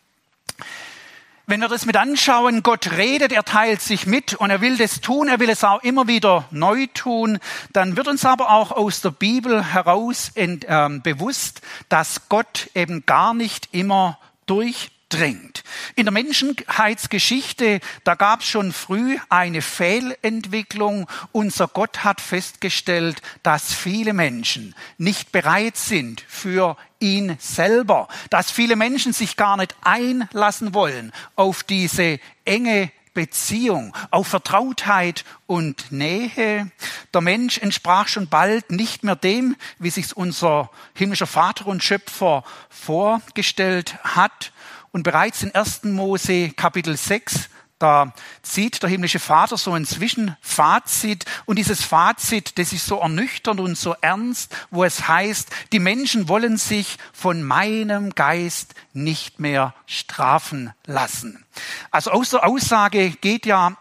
wenn 1.49 1.61
wir 1.61 1.67
das 1.67 1.87
mit 1.87 1.97
anschauen, 1.97 2.61
Gott 2.61 2.91
redet, 2.91 3.31
er 3.31 3.43
teilt 3.43 3.81
sich 3.81 4.05
mit 4.05 4.35
und 4.35 4.51
er 4.51 4.61
will 4.61 4.77
das 4.77 5.01
tun, 5.01 5.27
er 5.27 5.39
will 5.39 5.49
es 5.49 5.63
auch 5.63 5.81
immer 5.81 6.07
wieder 6.07 6.45
neu 6.51 6.85
tun, 6.93 7.39
dann 7.73 7.97
wird 7.97 8.07
uns 8.07 8.23
aber 8.23 8.51
auch 8.51 8.71
aus 8.71 9.01
der 9.01 9.09
Bibel 9.09 9.73
heraus 9.73 10.31
ent, 10.35 10.65
äh, 10.65 10.89
bewusst, 11.01 11.61
dass 11.89 12.29
Gott 12.29 12.69
eben 12.75 13.03
gar 13.07 13.33
nicht 13.33 13.69
immer 13.71 14.19
durch 14.45 14.91
drängt. 15.09 15.63
In 15.95 16.05
der 16.05 16.11
Menschheitsgeschichte, 16.11 17.79
da 18.03 18.13
gab 18.13 18.41
es 18.41 18.47
schon 18.47 18.71
früh 18.71 19.17
eine 19.29 19.63
Fehlentwicklung. 19.63 21.07
Unser 21.31 21.67
Gott 21.67 22.03
hat 22.03 22.21
festgestellt, 22.21 23.23
dass 23.41 23.73
viele 23.73 24.13
Menschen 24.13 24.75
nicht 24.99 25.31
bereit 25.31 25.77
sind 25.77 26.21
für 26.27 26.77
ihn 26.99 27.37
selber, 27.39 28.07
dass 28.29 28.51
viele 28.51 28.75
Menschen 28.75 29.13
sich 29.13 29.37
gar 29.37 29.57
nicht 29.57 29.75
einlassen 29.81 30.73
wollen 30.73 31.11
auf 31.35 31.63
diese 31.63 32.19
enge 32.45 32.91
Beziehung, 33.13 33.95
auf 34.11 34.27
Vertrautheit 34.27 35.25
und 35.47 35.91
Nähe. 35.91 36.71
Der 37.13 37.21
Mensch 37.21 37.57
entsprach 37.57 38.07
schon 38.07 38.27
bald 38.27 38.71
nicht 38.71 39.03
mehr 39.03 39.15
dem, 39.15 39.55
wie 39.77 39.89
sich 39.89 40.15
unser 40.15 40.69
himmlischer 40.93 41.27
Vater 41.27 41.67
und 41.67 41.83
Schöpfer 41.83 42.43
vorgestellt 42.69 43.97
hat. 44.03 44.53
Und 44.91 45.03
bereits 45.03 45.43
in 45.43 45.53
1. 45.53 45.83
Mose 45.83 46.49
Kapitel 46.51 46.95
6, 46.95 47.49
da 47.79 48.13
zieht 48.43 48.83
der 48.83 48.89
himmlische 48.89 49.19
Vater 49.19 49.57
so 49.57 49.73
ein 49.73 49.85
Zwischenfazit 49.85 51.25
und 51.45 51.57
dieses 51.57 51.83
Fazit, 51.83 52.59
das 52.59 52.73
ist 52.73 52.85
so 52.85 52.99
ernüchternd 52.99 53.59
und 53.59 53.77
so 53.77 53.95
ernst, 54.01 54.55
wo 54.69 54.83
es 54.83 55.07
heißt, 55.07 55.49
die 55.71 55.79
Menschen 55.79 56.27
wollen 56.27 56.57
sich 56.57 56.97
von 57.13 57.41
meinem 57.41 58.11
Geist 58.11 58.75
nicht 58.93 59.39
mehr 59.39 59.73
strafen 59.85 60.73
lassen. 60.85 61.45
Also 61.89 62.11
aus 62.11 62.31
der 62.31 62.45
Aussage 62.45 63.11
geht 63.11 63.45
ja 63.45 63.77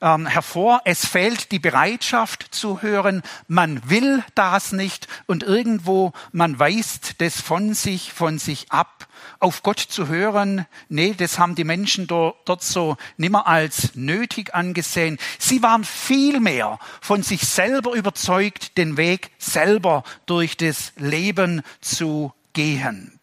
ähm, 0.00 0.26
hervor, 0.26 0.82
es 0.84 1.06
fehlt 1.06 1.52
die 1.52 1.58
Bereitschaft 1.58 2.54
zu 2.54 2.82
hören, 2.82 3.22
man 3.48 3.88
will 3.88 4.24
das 4.34 4.72
nicht 4.72 5.08
und 5.26 5.42
irgendwo 5.42 6.12
man 6.32 6.58
weist 6.58 7.20
das 7.20 7.40
von 7.40 7.74
sich, 7.74 8.12
von 8.12 8.38
sich 8.38 8.70
ab. 8.72 9.06
Auf 9.42 9.64
Gott 9.64 9.80
zu 9.80 10.06
hören, 10.06 10.66
nee, 10.88 11.14
das 11.18 11.36
haben 11.36 11.56
die 11.56 11.64
Menschen 11.64 12.06
dort, 12.06 12.36
dort 12.44 12.62
so 12.62 12.96
nimmer 13.16 13.48
als 13.48 13.96
nötig 13.96 14.54
angesehen. 14.54 15.18
Sie 15.36 15.64
waren 15.64 15.82
vielmehr 15.82 16.78
von 17.00 17.24
sich 17.24 17.40
selber 17.40 17.94
überzeugt, 17.94 18.78
den 18.78 18.96
Weg 18.96 19.32
selber 19.38 20.04
durch 20.26 20.56
das 20.56 20.92
Leben 20.96 21.62
zu 21.80 22.32
gehen. 22.52 23.18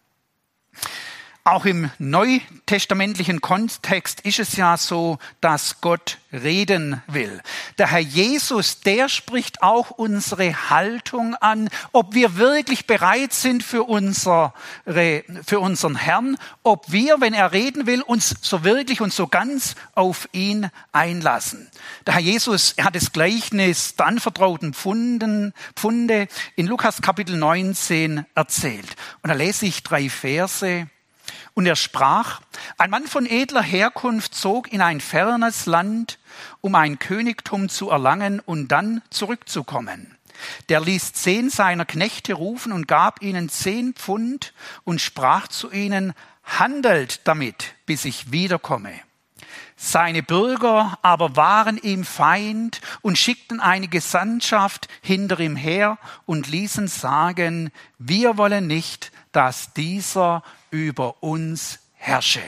Auch 1.42 1.64
im 1.64 1.90
neutestamentlichen 1.98 3.40
Kontext 3.40 4.20
ist 4.20 4.38
es 4.38 4.56
ja 4.56 4.76
so, 4.76 5.18
dass 5.40 5.80
Gott 5.80 6.18
reden 6.32 7.02
will. 7.06 7.40
Der 7.78 7.90
Herr 7.90 7.98
Jesus, 8.00 8.80
der 8.80 9.08
spricht 9.08 9.62
auch 9.62 9.90
unsere 9.90 10.68
Haltung 10.68 11.34
an, 11.36 11.70
ob 11.92 12.14
wir 12.14 12.36
wirklich 12.36 12.86
bereit 12.86 13.32
sind 13.32 13.62
für, 13.62 13.84
unsere, 13.84 14.52
für 14.84 15.60
unseren 15.60 15.96
Herrn, 15.96 16.36
ob 16.62 16.92
wir, 16.92 17.22
wenn 17.22 17.32
er 17.32 17.52
reden 17.52 17.86
will, 17.86 18.02
uns 18.02 18.36
so 18.42 18.62
wirklich 18.62 19.00
und 19.00 19.12
so 19.12 19.26
ganz 19.26 19.76
auf 19.94 20.28
ihn 20.32 20.70
einlassen. 20.92 21.70
Der 22.06 22.14
Herr 22.14 22.20
Jesus, 22.20 22.74
er 22.76 22.84
hat 22.84 22.96
das 22.96 23.12
Gleichnis 23.12 23.96
der 23.96 24.06
anvertrauten 24.06 24.74
Pfunden, 24.74 25.54
Pfunde 25.74 26.28
in 26.54 26.66
Lukas 26.66 27.00
Kapitel 27.00 27.38
19 27.38 28.26
erzählt. 28.34 28.94
Und 29.22 29.28
da 29.30 29.34
lese 29.34 29.64
ich 29.64 29.82
drei 29.82 30.10
Verse. 30.10 30.86
Und 31.54 31.66
er 31.66 31.76
sprach, 31.76 32.40
ein 32.78 32.90
Mann 32.90 33.06
von 33.06 33.26
edler 33.26 33.62
Herkunft 33.62 34.34
zog 34.34 34.72
in 34.72 34.80
ein 34.80 35.00
fernes 35.00 35.66
Land, 35.66 36.18
um 36.60 36.74
ein 36.74 36.98
Königtum 36.98 37.68
zu 37.68 37.90
erlangen 37.90 38.40
und 38.40 38.68
dann 38.68 39.02
zurückzukommen. 39.10 40.16
Der 40.68 40.80
ließ 40.80 41.12
zehn 41.12 41.50
seiner 41.50 41.84
Knechte 41.84 42.34
rufen 42.34 42.72
und 42.72 42.88
gab 42.88 43.22
ihnen 43.22 43.48
zehn 43.48 43.94
Pfund 43.94 44.54
und 44.84 45.00
sprach 45.00 45.48
zu 45.48 45.70
ihnen, 45.70 46.14
handelt 46.44 47.26
damit, 47.26 47.74
bis 47.86 48.04
ich 48.04 48.32
wiederkomme. 48.32 48.92
Seine 49.76 50.22
Bürger 50.22 50.98
aber 51.02 51.36
waren 51.36 51.78
ihm 51.78 52.04
Feind 52.04 52.80
und 53.02 53.18
schickten 53.18 53.60
eine 53.60 53.88
Gesandtschaft 53.88 54.88
hinter 55.00 55.40
ihm 55.40 55.56
her 55.56 55.98
und 56.26 56.48
ließen 56.48 56.88
sagen, 56.88 57.70
wir 57.98 58.36
wollen 58.36 58.66
nicht, 58.66 59.12
dass 59.32 59.72
dieser 59.72 60.42
über 60.70 61.22
uns 61.22 61.78
herrsche. 61.94 62.42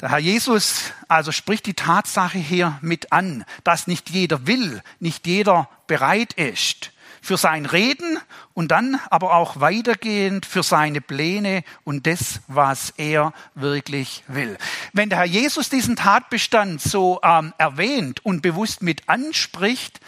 Der 0.00 0.10
Herr 0.10 0.18
Jesus 0.18 0.92
also 1.08 1.32
spricht 1.32 1.66
die 1.66 1.74
Tatsache 1.74 2.38
hier 2.38 2.78
mit 2.82 3.12
an, 3.12 3.44
dass 3.64 3.86
nicht 3.86 4.10
jeder 4.10 4.46
will, 4.46 4.82
nicht 5.00 5.26
jeder 5.26 5.68
bereit 5.86 6.34
ist 6.34 6.92
für 7.20 7.36
sein 7.36 7.66
Reden 7.66 8.18
und 8.54 8.68
dann 8.70 9.00
aber 9.10 9.34
auch 9.34 9.60
weitergehend 9.60 10.46
für 10.46 10.62
seine 10.62 11.00
Pläne 11.00 11.62
und 11.84 12.06
das, 12.06 12.40
was 12.46 12.92
er 12.96 13.32
wirklich 13.54 14.24
will. 14.28 14.58
Wenn 14.92 15.08
der 15.08 15.18
Herr 15.18 15.26
Jesus 15.26 15.68
diesen 15.68 15.96
Tatbestand 15.96 16.80
so 16.80 17.20
ähm, 17.22 17.52
erwähnt 17.58 18.24
und 18.24 18.42
bewusst 18.42 18.82
mit 18.82 19.08
anspricht, 19.08 20.00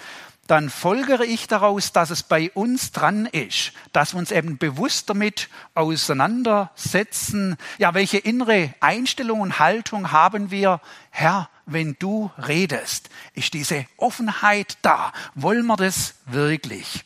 dann 0.51 0.69
folgere 0.69 1.25
ich 1.25 1.47
daraus, 1.47 1.93
dass 1.93 2.11
es 2.11 2.25
bei 2.25 2.51
uns 2.51 2.91
dran 2.91 3.27
ist, 3.27 3.73
dass 3.93 4.15
wir 4.15 4.19
uns 4.19 4.33
eben 4.33 4.59
bewusst 4.59 5.09
damit 5.09 5.49
auseinandersetzen. 5.75 7.57
Ja, 7.79 7.95
welche 7.95 8.19
innere 8.19 8.75
Einstellung 8.81 9.43
und 9.43 9.61
Haltung 9.61 10.11
haben 10.11 10.51
wir? 10.51 10.81
Herr, 11.11 11.49
wenn 11.73 11.97
du 11.99 12.31
redest, 12.39 13.11
ist 13.35 13.55
diese 13.55 13.87
Offenheit 13.97 14.79
da. 14.83 15.13
Wollen 15.35 15.67
wir 15.67 15.77
das 15.77 16.15
wirklich? 16.27 17.05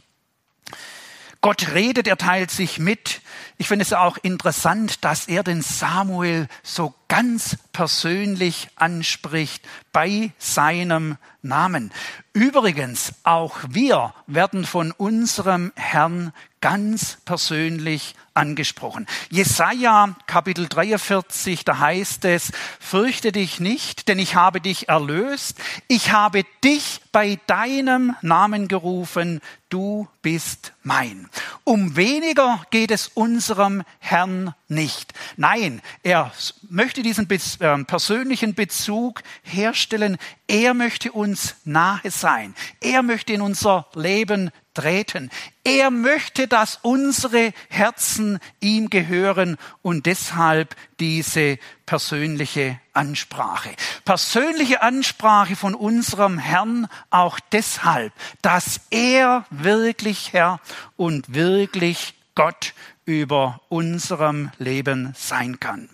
Gott 1.41 1.75
redet, 1.75 2.09
er 2.09 2.17
teilt 2.17 2.51
sich 2.51 2.79
mit. 2.79 3.21
Ich 3.57 3.69
finde 3.69 3.85
es 3.85 3.93
auch 3.93 4.17
interessant, 4.23 5.05
dass 5.05 5.29
er 5.29 5.45
den 5.45 5.63
Samuel 5.63 6.49
so 6.65 6.93
ganz 7.07 7.57
persönlich 7.73 8.69
anspricht 8.75 9.65
bei 9.93 10.33
seinem 10.39 11.17
Namen. 11.43 11.93
Übrigens, 12.33 13.15
auch 13.23 13.59
wir 13.69 14.13
werden 14.27 14.65
von 14.65 14.91
unserem 14.91 15.71
Herrn 15.77 16.33
ganz 16.61 17.19
persönlich 17.27 18.17
angesprochen. 18.33 19.07
Jesaja 19.31 20.17
Kapitel 20.27 20.67
43, 20.67 21.65
da 21.65 21.79
heißt 21.79 22.25
es, 22.25 22.53
fürchte 22.81 23.31
dich 23.31 23.61
nicht, 23.61 24.09
denn 24.09 24.19
ich 24.19 24.35
habe 24.35 24.61
dich 24.63 24.89
erlöst. 24.89 25.59
Ich 25.87 26.11
habe 26.11 26.45
dich 26.65 27.03
bei 27.13 27.39
deinem 27.47 28.17
Namen 28.23 28.67
gerufen. 28.67 29.41
Du 29.69 30.09
bist 30.23 30.73
mein. 30.83 31.29
Um 31.65 31.97
weniger 31.97 32.65
geht 32.71 32.91
es 32.91 33.09
unserem 33.45 33.83
Herrn 33.99 34.55
nicht. 34.69 35.13
Nein, 35.37 35.83
er 36.03 36.33
möchte 36.71 37.03
diesen 37.03 37.29
ähm, 37.61 37.85
persönlichen 37.85 38.55
Bezug 38.55 39.23
herstellen. 39.43 40.17
Er 40.49 40.73
möchte 40.73 41.13
uns 41.13 41.57
nahe 41.65 42.11
sein. 42.11 42.55
Er 42.81 43.03
möchte 43.03 43.35
in 43.35 43.43
unser 43.43 43.87
Leben 43.95 44.51
treten. 44.73 45.31
Er 45.63 45.91
möchte, 45.91 46.49
dass 46.49 46.79
unsere 46.81 47.53
Herzen 47.69 48.39
ihm 48.61 48.89
gehören 48.89 49.59
und 49.83 50.07
deshalb 50.07 50.75
diese 50.99 51.59
persönliche 51.85 52.81
Ansprache. 52.95 53.71
Persönliche 54.07 54.81
Ansprache 54.81 55.55
von 55.55 55.75
unserem 55.75 56.39
Herrn 56.39 56.89
auch 57.11 57.39
deshalb, 57.53 58.15
dass 58.41 58.81
er 58.89 59.45
wirklich 59.51 60.33
Herr 60.33 60.61
und 60.97 61.35
wirklich 61.35 62.15
Gott 62.35 62.75
über 63.05 63.61
unserem 63.69 64.51
Leben 64.59 65.13
sein 65.17 65.61
kann. 65.61 65.89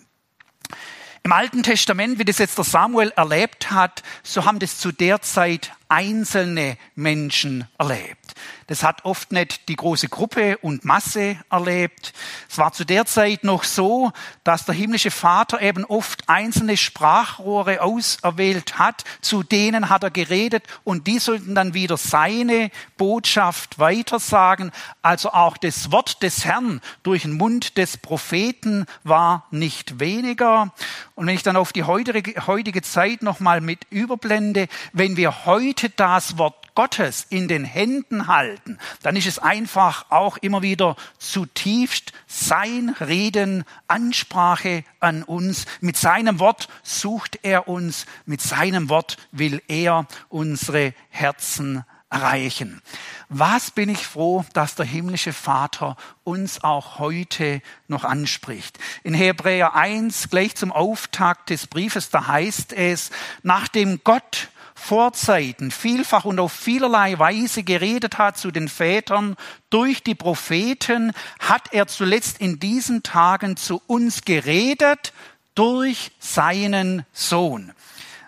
Im 1.23 1.31
Alten 1.33 1.61
Testament, 1.61 2.17
wie 2.17 2.25
das 2.25 2.39
jetzt 2.39 2.57
der 2.57 2.65
Samuel 2.65 3.11
erlebt 3.15 3.69
hat, 3.69 4.01
so 4.23 4.45
haben 4.45 4.57
das 4.57 4.79
zu 4.79 4.91
der 4.91 5.21
Zeit 5.21 5.71
einzelne 5.91 6.77
Menschen 6.95 7.67
erlebt. 7.77 8.33
Das 8.67 8.83
hat 8.83 9.03
oft 9.03 9.33
nicht 9.33 9.67
die 9.67 9.75
große 9.75 10.07
Gruppe 10.07 10.57
und 10.59 10.85
Masse 10.85 11.35
erlebt. 11.49 12.13
Es 12.49 12.57
war 12.57 12.71
zu 12.71 12.85
der 12.85 13.05
Zeit 13.05 13.43
noch 13.43 13.65
so, 13.65 14.13
dass 14.45 14.63
der 14.63 14.73
himmlische 14.73 15.11
Vater 15.11 15.61
eben 15.61 15.83
oft 15.83 16.29
einzelne 16.29 16.77
Sprachrohre 16.77 17.81
auserwählt 17.81 18.79
hat. 18.79 19.03
Zu 19.19 19.43
denen 19.43 19.89
hat 19.89 20.03
er 20.03 20.11
geredet 20.11 20.63
und 20.85 21.07
die 21.07 21.19
sollten 21.19 21.53
dann 21.53 21.73
wieder 21.73 21.97
seine 21.97 22.71
Botschaft 22.95 23.77
weitersagen. 23.77 24.71
Also 25.01 25.33
auch 25.33 25.57
das 25.57 25.91
Wort 25.91 26.23
des 26.23 26.45
Herrn 26.45 26.79
durch 27.03 27.23
den 27.23 27.33
Mund 27.33 27.77
des 27.77 27.97
Propheten 27.97 28.85
war 29.03 29.47
nicht 29.51 29.99
weniger. 29.99 30.73
Und 31.15 31.27
wenn 31.27 31.35
ich 31.35 31.43
dann 31.43 31.57
auf 31.57 31.73
die 31.73 31.83
heutige, 31.83 32.81
Zeit 32.81 33.21
nochmal 33.21 33.59
mit 33.59 33.85
überblende, 33.89 34.67
wenn 34.93 35.17
wir 35.17 35.45
heute 35.45 35.80
das 35.89 36.37
Wort 36.37 36.75
Gottes 36.75 37.25
in 37.29 37.47
den 37.47 37.65
Händen 37.65 38.27
halten, 38.27 38.77
dann 39.03 39.15
ist 39.15 39.27
es 39.27 39.39
einfach 39.39 40.05
auch 40.09 40.37
immer 40.37 40.61
wieder 40.61 40.95
zutiefst 41.17 42.13
sein 42.27 42.95
Reden, 42.99 43.65
Ansprache 43.87 44.83
an 44.99 45.23
uns. 45.23 45.65
Mit 45.81 45.97
seinem 45.97 46.39
Wort 46.39 46.69
sucht 46.83 47.39
er 47.43 47.67
uns, 47.67 48.05
mit 48.25 48.41
seinem 48.41 48.89
Wort 48.89 49.17
will 49.31 49.61
er 49.67 50.07
unsere 50.29 50.93
Herzen 51.09 51.83
erreichen. 52.11 52.81
Was 53.29 53.71
bin 53.71 53.89
ich 53.89 54.05
froh, 54.05 54.45
dass 54.53 54.75
der 54.75 54.85
himmlische 54.85 55.33
Vater 55.33 55.95
uns 56.23 56.63
auch 56.63 56.99
heute 56.99 57.61
noch 57.87 58.03
anspricht. 58.03 58.77
In 59.03 59.13
Hebräer 59.13 59.75
1, 59.75 60.29
gleich 60.29 60.55
zum 60.55 60.71
Auftakt 60.71 61.49
des 61.49 61.67
Briefes, 61.67 62.09
da 62.09 62.27
heißt 62.27 62.73
es, 62.73 63.11
nachdem 63.43 64.01
Gott 64.03 64.49
Vorzeiten 64.81 65.71
vielfach 65.71 66.25
und 66.25 66.39
auf 66.39 66.51
vielerlei 66.51 67.17
Weise 67.19 67.63
geredet 67.63 68.17
hat 68.17 68.37
zu 68.37 68.51
den 68.51 68.67
Vätern 68.67 69.35
durch 69.69 70.03
die 70.03 70.15
Propheten, 70.15 71.13
hat 71.39 71.71
er 71.71 71.87
zuletzt 71.87 72.39
in 72.39 72.59
diesen 72.59 73.03
Tagen 73.03 73.57
zu 73.57 73.81
uns 73.87 74.23
geredet 74.23 75.13
durch 75.55 76.11
seinen 76.19 77.05
Sohn. 77.13 77.73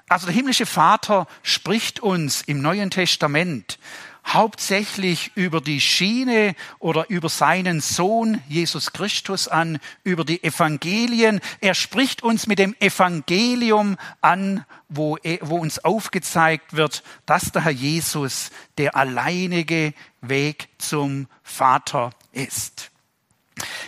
Also 0.07 0.27
der 0.27 0.35
himmlische 0.35 0.67
Vater 0.67 1.27
spricht 1.41 1.99
uns 1.99 2.43
im 2.43 2.61
Neuen 2.61 2.91
Testament 2.91 3.79
hauptsächlich 4.25 5.31
über 5.35 5.61
die 5.61 5.81
Schiene 5.81 6.55
oder 6.79 7.09
über 7.09 7.29
seinen 7.29 7.81
Sohn 7.81 8.41
Jesus 8.47 8.93
Christus 8.93 9.47
an, 9.47 9.79
über 10.03 10.23
die 10.23 10.43
Evangelien. 10.43 11.41
Er 11.59 11.75
spricht 11.75 12.23
uns 12.23 12.47
mit 12.47 12.59
dem 12.59 12.75
Evangelium 12.79 13.97
an, 14.21 14.65
wo, 14.89 15.17
wo 15.41 15.57
uns 15.57 15.79
aufgezeigt 15.79 16.73
wird, 16.73 17.03
dass 17.25 17.51
der 17.51 17.63
Herr 17.63 17.71
Jesus 17.71 18.51
der 18.77 18.95
alleinige 18.95 19.93
Weg 20.21 20.69
zum 20.77 21.27
Vater 21.43 22.11
ist. 22.31 22.91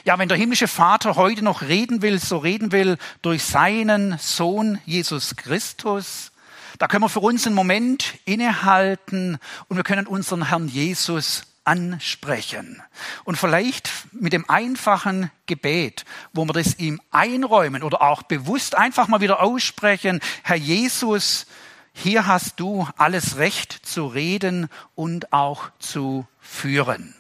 Ja, 0.04 0.20
wenn 0.20 0.30
der 0.30 0.38
himmlische 0.38 0.68
Vater 0.68 1.16
heute 1.16 1.44
noch 1.44 1.62
reden 1.62 2.02
will, 2.02 2.20
so 2.20 2.38
reden 2.38 2.72
will 2.72 2.98
durch 3.22 3.44
seinen 3.44 4.18
Sohn 4.20 4.80
Jesus 4.86 5.36
Christus, 5.36 6.32
da 6.78 6.88
können 6.88 7.04
wir 7.04 7.10
für 7.10 7.20
uns 7.20 7.46
einen 7.46 7.56
Moment 7.56 8.16
innehalten 8.26 9.38
und 9.68 9.78
wir 9.78 9.84
können 9.84 10.08
unseren 10.08 10.48
Herrn 10.50 10.68
Jesus 10.68 11.44
ansprechen. 11.64 12.82
Und 13.24 13.38
vielleicht 13.38 13.90
mit 14.12 14.34
dem 14.34 14.50
einfachen 14.50 15.32
Gebet, 15.48 16.06
wo 16.34 16.46
wir 16.46 16.54
das 16.54 16.78
ihm 16.78 17.02
einräumen 17.12 17.84
oder 17.84 18.02
auch 18.02 18.24
bewusst 18.24 18.76
einfach 18.76 19.08
mal 19.08 19.22
wieder 19.22 19.42
aussprechen, 19.42 20.22
Herr 20.44 20.56
Jesus, 20.56 21.48
hier 21.94 22.28
hast 22.28 22.60
du 22.60 22.88
alles 22.98 23.38
Recht 23.38 23.72
zu 23.72 24.06
reden 24.08 24.70
und 24.94 25.34
auch 25.34 25.72
zu 25.80 26.28
führen. 26.40 27.15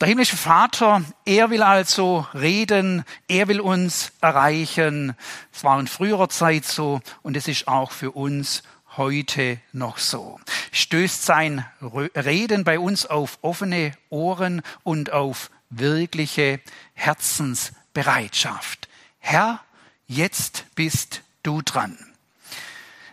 Der 0.00 0.06
himmlische 0.06 0.36
Vater, 0.36 1.02
er 1.24 1.50
will 1.50 1.64
also 1.64 2.24
reden, 2.32 3.04
er 3.26 3.48
will 3.48 3.58
uns 3.58 4.12
erreichen. 4.20 5.16
Es 5.52 5.64
war 5.64 5.80
in 5.80 5.88
früherer 5.88 6.28
Zeit 6.28 6.64
so 6.64 7.00
und 7.22 7.36
es 7.36 7.48
ist 7.48 7.66
auch 7.66 7.90
für 7.90 8.12
uns 8.12 8.62
heute 8.96 9.58
noch 9.72 9.98
so. 9.98 10.38
Stößt 10.70 11.24
sein 11.24 11.66
Reden 11.82 12.62
bei 12.62 12.78
uns 12.78 13.06
auf 13.06 13.40
offene 13.42 13.90
Ohren 14.08 14.62
und 14.84 15.10
auf 15.12 15.50
wirkliche 15.68 16.60
Herzensbereitschaft. 16.94 18.88
Herr, 19.18 19.58
jetzt 20.06 20.66
bist 20.76 21.22
du 21.42 21.60
dran. 21.60 21.98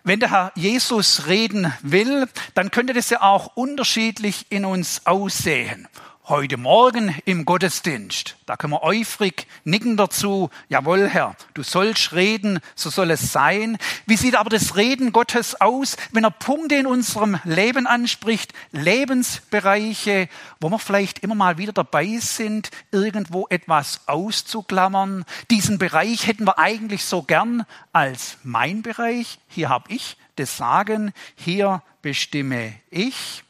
Wenn 0.03 0.19
der 0.19 0.29
Herr 0.29 0.51
Jesus 0.53 1.25
reden 1.25 1.73
will, 1.81 2.29
dann 2.53 2.69
könnte 2.69 2.93
das 2.93 3.09
ja 3.09 3.23
auch 3.23 3.55
unterschiedlich 3.55 4.45
in 4.51 4.65
uns 4.65 5.07
aussehen 5.07 5.87
heute 6.27 6.57
Morgen 6.57 7.15
im 7.25 7.45
Gottesdienst. 7.45 8.35
Da 8.47 8.57
können 8.57 8.73
wir 8.73 8.83
eifrig 8.83 9.45
nicken 9.63 9.95
dazu. 9.95 10.49
Jawohl, 10.69 11.07
Herr, 11.07 11.35
du 11.53 11.61
sollst 11.61 12.13
reden, 12.13 12.59
so 12.73 12.89
soll 12.89 13.11
es 13.11 13.31
sein. 13.31 13.77
Wie 14.07 14.17
sieht 14.17 14.35
aber 14.35 14.49
das 14.49 14.75
Reden 14.75 15.11
Gottes 15.11 15.61
aus, 15.61 15.97
wenn 16.11 16.23
er 16.23 16.31
Punkte 16.31 16.75
in 16.75 16.87
unserem 16.87 17.39
Leben 17.43 17.85
anspricht, 17.85 18.53
Lebensbereiche, 18.71 20.27
wo 20.59 20.69
wir 20.69 20.79
vielleicht 20.79 21.19
immer 21.19 21.35
mal 21.35 21.59
wieder 21.59 21.73
dabei 21.73 22.17
sind, 22.19 22.71
irgendwo 22.91 23.45
etwas 23.49 24.01
auszuklammern? 24.07 25.25
Diesen 25.51 25.77
Bereich 25.77 26.25
hätten 26.25 26.45
wir 26.45 26.57
eigentlich 26.57 27.05
so 27.05 27.21
gern 27.21 27.65
als 27.93 28.39
mein 28.41 28.81
Bereich. 28.81 29.37
Hier 29.47 29.69
habe 29.69 29.93
ich 29.93 30.17
das 30.37 30.57
Sagen, 30.57 31.13
hier 31.35 31.83
bestimme 32.01 32.73
ich. 32.89 33.44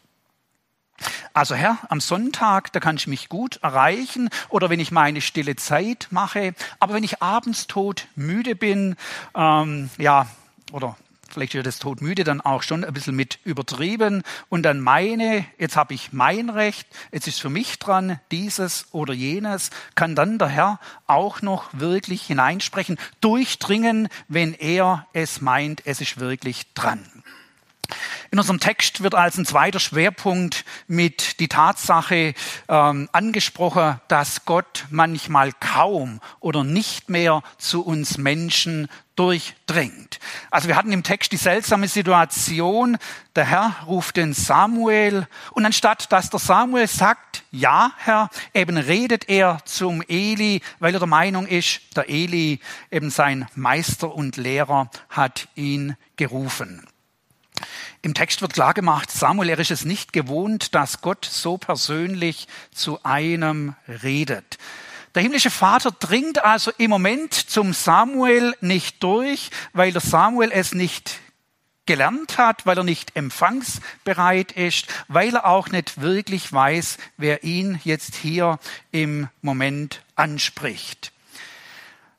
Also 1.34 1.56
Herr, 1.56 1.78
am 1.90 2.00
Sonntag, 2.00 2.72
da 2.72 2.80
kann 2.80 2.96
ich 2.96 3.08
mich 3.08 3.28
gut 3.28 3.58
erreichen 3.62 4.30
oder 4.50 4.70
wenn 4.70 4.80
ich 4.80 4.92
meine 4.92 5.22
stille 5.22 5.56
Zeit 5.58 6.08
mache. 6.10 6.54
Aber 6.80 6.94
wenn 6.94 7.04
ich 7.04 7.22
abends 7.22 7.68
tot 7.68 8.08
müde 8.16 8.56
bin, 8.56 8.96
ähm, 9.36 9.90
ja, 9.98 10.28
oder 10.72 10.96
vielleicht 11.36 11.54
wird 11.54 11.66
das 11.66 11.80
Todmüde 11.80 12.24
dann 12.24 12.40
auch 12.40 12.64
schon 12.64 12.86
ein 12.86 12.94
bisschen 12.94 13.16
mit 13.16 13.40
übertrieben 13.44 14.24
und 14.48 14.64
dann 14.64 14.80
meine, 14.80 15.46
jetzt 15.58 15.76
habe 15.76 15.94
ich 15.94 16.14
mein 16.14 16.50
Recht, 16.50 16.88
jetzt 17.12 17.28
ist 17.28 17.42
für 17.42 17.50
mich 17.50 17.78
dran, 17.80 18.22
dieses 18.32 18.86
oder 18.94 19.14
jenes, 19.14 19.72
kann 19.96 20.16
dann 20.16 20.40
der 20.40 20.48
Herr 20.48 20.80
auch 21.08 21.42
noch 21.42 21.66
wirklich 21.74 22.24
hineinsprechen, 22.24 22.98
durchdringen, 23.20 24.08
wenn 24.30 24.54
er 24.54 25.08
es 25.12 25.42
meint, 25.42 25.86
es 25.86 26.00
ist 26.00 26.20
wirklich 26.20 26.74
dran. 26.74 27.04
In 28.32 28.40
unserem 28.40 28.60
Text 28.60 29.04
wird 29.04 29.16
als 29.16 29.38
ein 29.38 29.46
zweiter 29.46 29.80
Schwerpunkt 29.80 30.66
mit 30.88 31.40
die 31.40 31.48
Tatsache 31.48 32.34
ähm, 32.68 33.10
angesprochen, 33.12 34.00
dass 34.08 34.46
Gott 34.46 34.86
manchmal 34.90 35.52
kaum 35.54 36.20
oder 36.40 36.64
nicht 36.64 37.10
mehr 37.10 37.44
zu 37.58 37.86
uns 37.86 38.18
Menschen 38.18 38.90
durchdringt. 39.16 40.20
Also 40.52 40.68
wir 40.68 40.76
hatten 40.76 40.92
im 40.92 41.04
Text 41.04 41.32
die 41.32 41.38
seltsame 41.38 41.88
Situation, 41.88 42.98
der 43.36 43.46
Herr 43.46 43.76
ruft 43.88 44.18
den 44.18 44.34
Samuel 44.34 45.28
und 45.52 45.66
anstatt 45.66 46.12
dass 46.12 46.30
der 46.30 46.40
Samuel 46.40 46.88
sagt, 46.88 47.44
ja 47.52 47.92
Herr, 47.98 48.30
eben 48.54 48.78
redet 48.78 49.30
er 49.30 49.60
zum 49.66 50.02
Eli, 50.08 50.62
weil 50.80 50.94
er 50.94 51.00
der 51.00 51.08
Meinung 51.08 51.48
ist, 51.48 51.82
der 51.96 52.10
Eli, 52.10 52.60
eben 52.92 53.10
sein 53.10 53.48
Meister 53.56 54.14
und 54.14 54.38
Lehrer, 54.38 54.90
hat 55.10 55.48
ihn 55.56 55.96
gerufen. 56.18 56.86
Im 58.02 58.14
Text 58.14 58.42
wird 58.42 58.54
klar 58.54 58.74
gemacht, 58.74 59.12
Samuel, 59.12 59.50
er 59.50 59.60
ist 59.60 59.72
es 59.72 59.86
nicht 59.86 60.14
gewohnt, 60.14 60.76
dass 60.76 61.02
Gott 61.02 61.26
so 61.26 61.58
persönlich 61.58 62.48
zu 62.74 63.04
einem 63.04 63.76
redet. 64.04 64.58
Der 65.16 65.24
himmlische 65.24 65.50
Vater 65.50 65.92
dringt 65.92 66.44
also 66.44 66.72
im 66.78 66.90
Moment 66.90 67.34
zum 67.34 67.74
Samuel 67.74 68.54
nicht 68.60 69.02
durch, 69.02 69.50
weil 69.74 69.94
der 69.94 70.02
Samuel 70.02 70.52
es 70.52 70.74
nicht 70.74 71.20
gelernt 71.86 72.38
hat, 72.38 72.66
weil 72.66 72.78
er 72.78 72.84
nicht 72.84 73.16
empfangsbereit 73.16 74.52
ist, 74.52 74.88
weil 75.08 75.36
er 75.36 75.46
auch 75.46 75.70
nicht 75.70 76.02
wirklich 76.02 76.52
weiß, 76.52 76.98
wer 77.18 77.44
ihn 77.44 77.80
jetzt 77.84 78.16
hier 78.16 78.60
im 78.92 79.30
Moment 79.42 80.02
anspricht. 80.16 81.12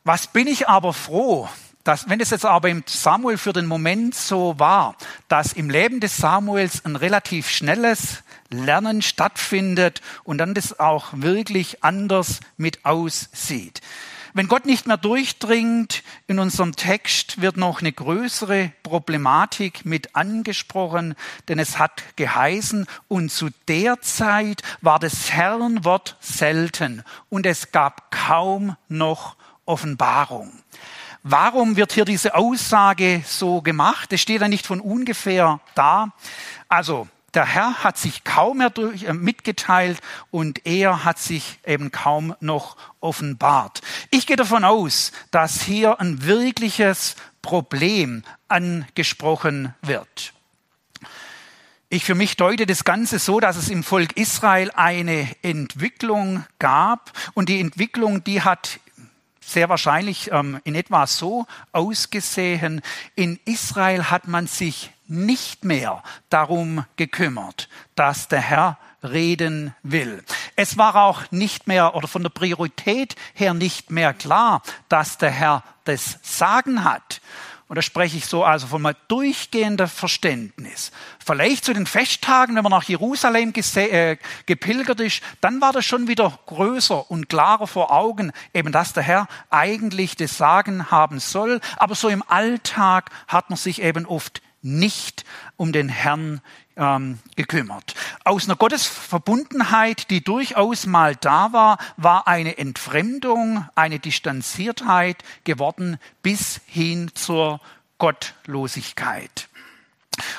Was 0.05 0.29
bin 0.29 0.47
ich 0.47 0.69
aber 0.69 0.93
froh, 0.93 1.49
dass, 1.87 2.09
wenn 2.09 2.21
es 2.21 2.31
jetzt 2.31 2.45
aber 2.45 2.69
im 2.69 2.83
Samuel 2.87 3.39
für 3.39 3.53
den 3.53 3.67
Moment 3.67 4.15
so 4.15 4.59
war, 4.59 4.97
dass 5.29 5.53
im 5.53 5.71
Leben 5.71 6.01
des 6.01 6.17
Samuels 6.17 6.85
ein 6.85 6.97
relativ 6.97 7.49
schnelles 7.49 8.25
Lernen 8.51 9.03
stattfindet 9.03 10.03
und 10.25 10.39
dann 10.39 10.55
das 10.55 10.81
auch 10.81 11.09
wirklich 11.13 11.85
anders 11.85 12.41
mit 12.57 12.85
aussieht. 12.85 13.81
Wenn 14.35 14.49
Gott 14.49 14.67
nicht 14.67 14.87
mehr 14.87 14.99
durchdringt, 14.99 16.03
in 16.27 16.39
unserem 16.39 16.77
Text 16.77 17.41
wird 17.41 17.57
noch 17.57 17.81
eine 17.81 17.93
größere 17.93 18.73
Problematik 18.83 19.87
mit 19.87 20.15
angesprochen, 20.15 21.15
denn 21.49 21.59
es 21.59 21.79
hat 21.79 22.03
geheißen, 22.17 22.87
und 23.09 23.31
zu 23.31 23.49
der 23.69 24.03
Zeit 24.03 24.63
war 24.83 24.99
das 24.99 25.31
Herrnwort 25.31 26.17
selten 26.21 27.03
und 27.31 27.47
es 27.47 27.73
gab 27.73 28.11
kaum 28.11 28.77
noch 28.89 29.37
Offenbarung. 29.65 30.53
Warum 31.29 31.75
wird 31.75 31.91
hier 31.91 32.05
diese 32.05 32.37
Aussage 32.37 33.25
so 33.27 33.61
gemacht? 33.61 34.13
Es 34.13 34.21
steht 34.21 34.43
ja 34.43 34.47
nicht 34.47 34.65
von 34.65 34.79
ungefähr 34.79 35.59
da. 35.75 36.13
Also, 36.69 37.09
der 37.35 37.45
Herr 37.45 37.83
hat 37.83 37.99
sich 37.99 38.23
kaum 38.23 38.59
mehr 38.59 38.71
durch, 38.71 39.03
äh, 39.03 39.13
mitgeteilt 39.13 39.99
und 40.31 40.65
er 40.65 41.05
hat 41.05 41.19
sich 41.19 41.59
eben 41.67 41.91
kaum 41.91 42.37
noch 42.39 42.77
offenbart. 43.01 43.81
Ich 44.13 44.29
gehe 44.29 44.37
davon 44.37 44.63
aus, 44.63 45.11
dass 45.33 45.63
hier 45.63 45.99
ein 45.99 46.25
wirkliches 46.25 47.17
Problem 47.43 48.23
angesprochen 48.47 49.75
wird. 49.83 50.33
Ich 51.89 52.05
für 52.05 52.15
mich 52.15 52.37
deute 52.37 52.67
das 52.67 52.85
Ganze 52.85 53.19
so, 53.19 53.41
dass 53.41 53.57
es 53.57 53.69
im 53.69 53.83
Volk 53.83 54.17
Israel 54.17 54.71
eine 54.77 55.29
Entwicklung 55.43 56.47
gab 56.61 57.11
und 57.35 57.49
die 57.49 57.59
Entwicklung, 57.59 58.23
die 58.23 58.43
hat 58.43 58.79
sehr 59.47 59.69
wahrscheinlich 59.69 60.31
ähm, 60.33 60.61
in 60.65 60.75
etwa 60.75 61.07
so 61.07 61.47
ausgesehen. 61.73 62.83
In 63.15 63.39
Israel 63.45 64.11
hat 64.11 64.27
man 64.27 64.47
sich 64.47 64.91
nicht 65.07 65.65
mehr 65.65 66.03
darum 66.31 66.85
gekümmert, 66.97 67.69
dass 67.95 68.29
der 68.29 68.41
Herr 68.41 68.79
reden 69.03 69.75
will. 69.83 70.25
Es 70.57 70.77
war 70.79 70.97
auch 70.97 71.31
nicht 71.31 71.69
mehr 71.69 71.95
oder 71.95 72.09
von 72.09 72.23
der 72.23 72.31
Priorität 72.31 73.15
her 73.35 73.55
nicht 73.55 73.91
mehr 73.91 74.13
klar, 74.13 74.63
dass 74.89 75.19
der 75.19 75.31
Herr 75.31 75.63
das 75.85 76.19
Sagen 76.23 76.83
hat. 76.83 77.21
Und 77.69 77.75
da 77.75 77.83
spreche 77.83 78.17
ich 78.17 78.27
so 78.27 78.45
also 78.45 78.69
von 78.69 78.81
mal 78.81 78.95
durchgehender 79.09 79.89
Verständnis. 79.89 80.93
Vielleicht 81.25 81.65
zu 81.65 81.73
den 81.73 81.87
Festtagen, 81.87 82.55
wenn 82.55 82.63
man 82.63 82.71
nach 82.71 82.85
Jerusalem 82.85 83.53
äh, 83.75 84.17
gepilgert 84.47 85.01
ist, 85.01 85.21
dann 85.41 85.61
war 85.61 85.73
das 85.73 85.85
schon 85.85 86.07
wieder 86.07 86.39
größer 86.47 87.11
und 87.11 87.29
klarer 87.29 87.67
vor 87.67 87.91
Augen, 87.91 88.33
eben 88.55 88.71
dass 88.71 88.93
der 88.93 89.03
Herr 89.03 89.27
eigentlich 89.51 90.15
das 90.15 90.37
Sagen 90.37 90.93
haben 90.93 91.19
soll. 91.19 91.61
Aber 91.77 91.97
so 91.97 92.09
im 92.09 92.23
Alltag 92.29 93.11
hat 93.27 93.51
man 93.51 93.57
sich 93.57 93.83
eben 93.83 94.07
oft 94.07 94.43
nicht 94.67 95.25
um 95.57 95.73
den 95.73 95.89
Herrn 95.89 96.41
ähm, 96.77 97.19
gekümmert. 97.37 97.95
Aus 98.25 98.45
einer 98.45 98.57
Gottesverbundenheit, 98.57 100.11
die 100.11 100.23
durchaus 100.23 100.87
mal 100.87 101.17
da 101.17 101.53
war, 101.53 101.79
war 101.97 102.29
eine 102.29 102.59
Entfremdung, 102.59 103.67
eine 103.75 103.99
Distanziertheit 103.99 105.23
geworden 105.45 105.99
bis 106.23 106.61
hin 106.67 107.11
zur 107.15 107.61
Gottlosigkeit. 107.99 109.49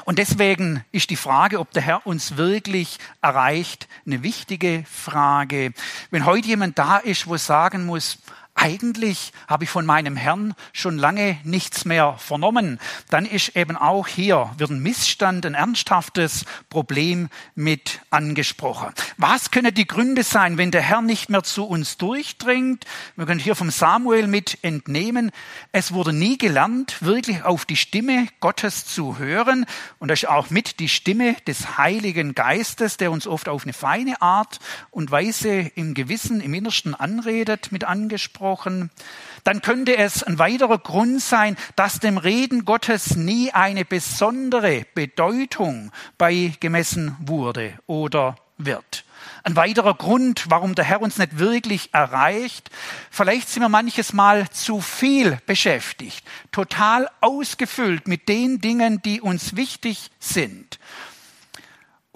Und 0.05 0.17
deswegen 0.19 0.83
ist 0.91 1.09
die 1.09 1.15
Frage, 1.15 1.59
ob 1.59 1.71
der 1.71 1.83
Herr 1.83 2.07
uns 2.07 2.37
wirklich 2.37 2.97
erreicht, 3.21 3.87
eine 4.05 4.23
wichtige 4.23 4.83
Frage. 4.91 5.73
Wenn 6.09 6.25
heute 6.25 6.47
jemand 6.47 6.79
da 6.79 6.97
ist, 6.97 7.27
wo 7.27 7.37
sagen 7.37 7.85
muss, 7.85 8.17
eigentlich 8.57 9.33
habe 9.47 9.65
ich 9.65 9.69
von 9.69 9.85
meinem 9.85 10.15
Herrn 10.15 10.55
schon 10.73 10.97
lange 10.97 11.37
nichts 11.43 11.85
mehr 11.85 12.15
vernommen, 12.17 12.79
dann 13.09 13.25
ist 13.25 13.55
eben 13.55 13.77
auch 13.77 14.07
hier, 14.07 14.49
wird 14.57 14.71
ein 14.71 14.81
Missstand, 14.81 15.45
ein 15.45 15.53
ernsthaftes 15.53 16.43
Problem 16.69 17.29
mit 17.53 18.01
angesprochen. 18.09 18.93
Was 19.17 19.51
können 19.51 19.73
die 19.73 19.85
Gründe 19.85 20.23
sein, 20.23 20.57
wenn 20.57 20.71
der 20.71 20.81
Herr 20.81 21.03
nicht 21.03 21.29
mehr 21.29 21.43
zu 21.43 21.65
uns 21.65 21.97
durchdringt? 21.97 22.85
Wir 23.15 23.27
können 23.27 23.39
hier 23.39 23.55
vom 23.55 23.69
Samuel 23.69 24.25
mit 24.25 24.57
entnehmen, 24.63 25.31
es 25.71 25.93
wurde 25.93 26.11
nie 26.11 26.39
gelernt, 26.39 27.03
wirklich 27.03 27.43
auf 27.43 27.65
die 27.65 27.75
Stimme 27.75 28.27
Gottes 28.39 28.85
zu 28.85 29.19
hören. 29.19 29.67
Und 29.99 30.09
das 30.09 30.23
ist 30.23 30.29
auch 30.29 30.49
mit 30.49 30.79
die 30.79 30.89
Stimme 30.89 31.35
des 31.45 31.77
Heiligen 31.77 32.33
Geistes, 32.33 32.97
der 32.97 33.11
uns 33.11 33.27
oft 33.27 33.49
auf 33.49 33.63
eine 33.63 33.73
feine 33.73 34.19
Art 34.21 34.57
und 34.89 35.11
Weise 35.11 35.71
im 35.75 35.93
Gewissen, 35.93 36.41
im 36.41 36.55
Innersten 36.55 36.95
anredet, 36.95 37.71
mit 37.71 37.83
angesprochen 37.83 38.46
gesprochen, 38.47 38.89
dann 39.43 39.61
könnte 39.61 39.97
es 39.97 40.23
ein 40.23 40.39
weiterer 40.39 40.77
Grund 40.77 41.21
sein, 41.21 41.57
dass 41.75 41.99
dem 41.99 42.17
Reden 42.17 42.65
Gottes 42.65 43.15
nie 43.15 43.51
eine 43.51 43.85
besondere 43.85 44.85
Bedeutung 44.93 45.91
beigemessen 46.17 47.15
wurde 47.19 47.73
oder 47.87 48.35
wird. 48.57 49.03
Ein 49.43 49.55
weiterer 49.55 49.93
Grund, 49.93 50.45
warum 50.49 50.75
der 50.75 50.85
Herr 50.85 51.01
uns 51.01 51.17
nicht 51.17 51.39
wirklich 51.39 51.93
erreicht, 51.93 52.69
vielleicht 53.11 53.49
sind 53.49 53.61
wir 53.61 53.69
manches 53.69 54.13
Mal 54.13 54.49
zu 54.49 54.81
viel 54.81 55.39
beschäftigt, 55.45 56.25
total 56.51 57.09
ausgefüllt 57.21 58.07
mit 58.07 58.27
den 58.27 58.59
Dingen, 58.59 59.01
die 59.01 59.21
uns 59.21 59.55
wichtig 59.55 60.09
sind 60.19 60.79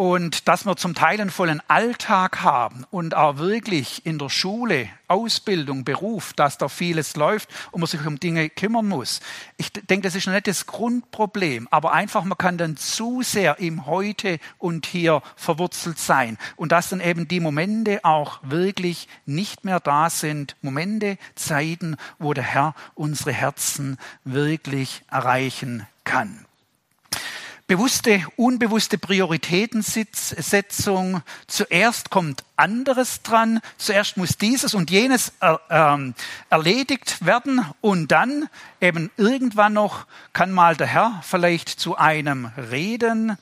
und 0.01 0.47
dass 0.47 0.65
wir 0.65 0.75
zum 0.77 0.95
Teil 0.95 1.21
einen 1.21 1.29
vollen 1.29 1.61
Alltag 1.67 2.41
haben 2.41 2.87
und 2.89 3.13
auch 3.13 3.37
wirklich 3.37 4.03
in 4.03 4.17
der 4.17 4.29
Schule, 4.29 4.89
Ausbildung, 5.07 5.83
Beruf, 5.83 6.33
dass 6.33 6.57
da 6.57 6.69
vieles 6.69 7.15
läuft 7.15 7.47
und 7.69 7.81
man 7.81 7.87
sich 7.87 8.03
um 8.03 8.19
Dinge 8.19 8.49
kümmern 8.49 8.87
muss. 8.87 9.19
Ich 9.57 9.71
denke, 9.71 10.07
das 10.07 10.15
ist 10.15 10.25
noch 10.25 10.33
nicht 10.33 10.47
das 10.47 10.65
Grundproblem, 10.65 11.67
aber 11.69 11.91
einfach, 11.91 12.23
man 12.23 12.35
kann 12.35 12.57
dann 12.57 12.77
zu 12.77 13.21
sehr 13.21 13.59
im 13.59 13.85
Heute 13.85 14.39
und 14.57 14.87
Hier 14.87 15.21
verwurzelt 15.35 15.99
sein. 15.99 16.39
Und 16.55 16.71
dass 16.71 16.89
dann 16.89 16.99
eben 16.99 17.27
die 17.27 17.39
Momente 17.39 18.03
auch 18.03 18.39
wirklich 18.41 19.07
nicht 19.27 19.65
mehr 19.65 19.79
da 19.79 20.09
sind, 20.09 20.55
Momente, 20.63 21.19
Zeiten, 21.35 21.95
wo 22.17 22.33
der 22.33 22.43
Herr 22.43 22.73
unsere 22.95 23.33
Herzen 23.33 23.99
wirklich 24.23 25.03
erreichen 25.11 25.85
kann 26.05 26.47
bewusste, 27.71 28.21
unbewusste 28.35 28.97
Prioritätensetzung. 28.97 31.21
Zuerst 31.47 32.09
kommt 32.09 32.43
anderes 32.57 33.21
dran, 33.21 33.61
zuerst 33.77 34.17
muss 34.17 34.37
dieses 34.37 34.73
und 34.73 34.91
jenes 34.91 35.31
er, 35.39 35.61
äh, 35.69 36.11
erledigt 36.49 37.25
werden 37.25 37.65
und 37.79 38.11
dann 38.11 38.49
eben 38.81 39.09
irgendwann 39.15 39.71
noch 39.71 40.05
kann 40.33 40.51
mal 40.51 40.75
der 40.75 40.87
Herr 40.87 41.21
vielleicht 41.23 41.69
zu 41.69 41.95
einem 41.95 42.51
reden. 42.57 43.37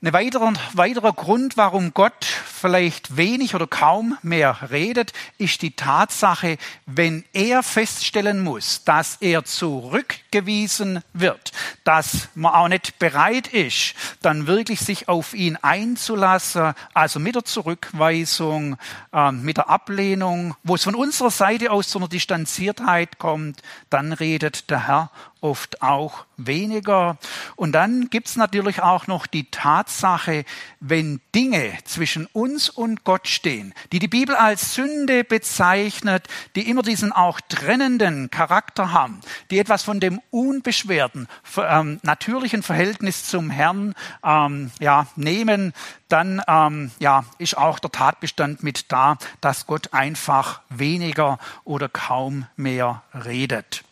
Ein 0.00 0.12
weiterer, 0.12 0.52
weiterer 0.74 1.12
Grund, 1.12 1.56
warum 1.56 1.92
Gott 1.92 2.24
vielleicht 2.24 3.16
wenig 3.16 3.56
oder 3.56 3.66
kaum 3.66 4.16
mehr 4.22 4.70
redet, 4.70 5.12
ist 5.38 5.60
die 5.62 5.72
Tatsache, 5.72 6.56
wenn 6.86 7.24
er 7.32 7.64
feststellen 7.64 8.44
muss, 8.44 8.84
dass 8.84 9.16
er 9.16 9.44
zurückgewiesen 9.44 11.02
wird, 11.14 11.50
dass 11.82 12.28
man 12.36 12.54
auch 12.54 12.68
nicht 12.68 13.00
bereit 13.00 13.48
ist, 13.48 13.94
dann 14.22 14.46
wirklich 14.46 14.78
sich 14.78 15.08
auf 15.08 15.34
ihn 15.34 15.56
einzulassen, 15.62 16.74
also 16.94 17.18
mit 17.18 17.34
der 17.34 17.44
Zurückweisung, 17.44 18.76
äh, 19.12 19.32
mit 19.32 19.56
der 19.56 19.68
Ablehnung, 19.68 20.54
wo 20.62 20.76
es 20.76 20.84
von 20.84 20.94
unserer 20.94 21.32
Seite 21.32 21.72
aus 21.72 21.88
zu 21.88 21.98
einer 21.98 22.08
Distanziertheit 22.08 23.18
kommt, 23.18 23.62
dann 23.90 24.12
redet 24.12 24.70
der 24.70 24.86
Herr 24.86 25.10
oft 25.40 25.82
auch 25.82 26.24
weniger. 26.36 27.18
Und 27.56 27.72
dann 27.72 28.10
gibt's 28.10 28.36
natürlich 28.36 28.82
auch 28.82 29.06
noch 29.06 29.26
die 29.26 29.50
Tatsache, 29.50 30.44
wenn 30.80 31.20
Dinge 31.34 31.72
zwischen 31.84 32.26
uns 32.26 32.68
und 32.68 33.04
Gott 33.04 33.28
stehen, 33.28 33.74
die 33.92 33.98
die 33.98 34.08
Bibel 34.08 34.34
als 34.36 34.74
Sünde 34.74 35.24
bezeichnet, 35.24 36.28
die 36.54 36.68
immer 36.68 36.82
diesen 36.82 37.12
auch 37.12 37.40
trennenden 37.40 38.30
Charakter 38.30 38.92
haben, 38.92 39.20
die 39.50 39.58
etwas 39.58 39.82
von 39.82 40.00
dem 40.00 40.20
unbeschwerten, 40.30 41.28
ähm, 41.56 42.00
natürlichen 42.02 42.62
Verhältnis 42.62 43.26
zum 43.26 43.50
Herrn 43.50 43.94
ähm, 44.24 44.70
ja, 44.80 45.06
nehmen, 45.16 45.72
dann 46.08 46.42
ähm, 46.46 46.90
ja, 46.98 47.24
ist 47.38 47.56
auch 47.56 47.78
der 47.78 47.92
Tatbestand 47.92 48.62
mit 48.62 48.90
da, 48.92 49.18
dass 49.40 49.66
Gott 49.66 49.92
einfach 49.92 50.62
weniger 50.68 51.38
oder 51.64 51.88
kaum 51.88 52.46
mehr 52.56 53.02
redet. 53.12 53.84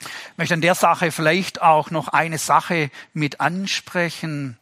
Ich 0.00 0.38
möchte 0.38 0.54
an 0.54 0.60
der 0.60 0.74
Sache 0.74 1.12
vielleicht 1.12 1.60
auch 1.60 1.90
noch 1.90 2.08
eine 2.08 2.38
Sache 2.38 2.90
mit 3.12 3.40
ansprechen. 3.40 4.58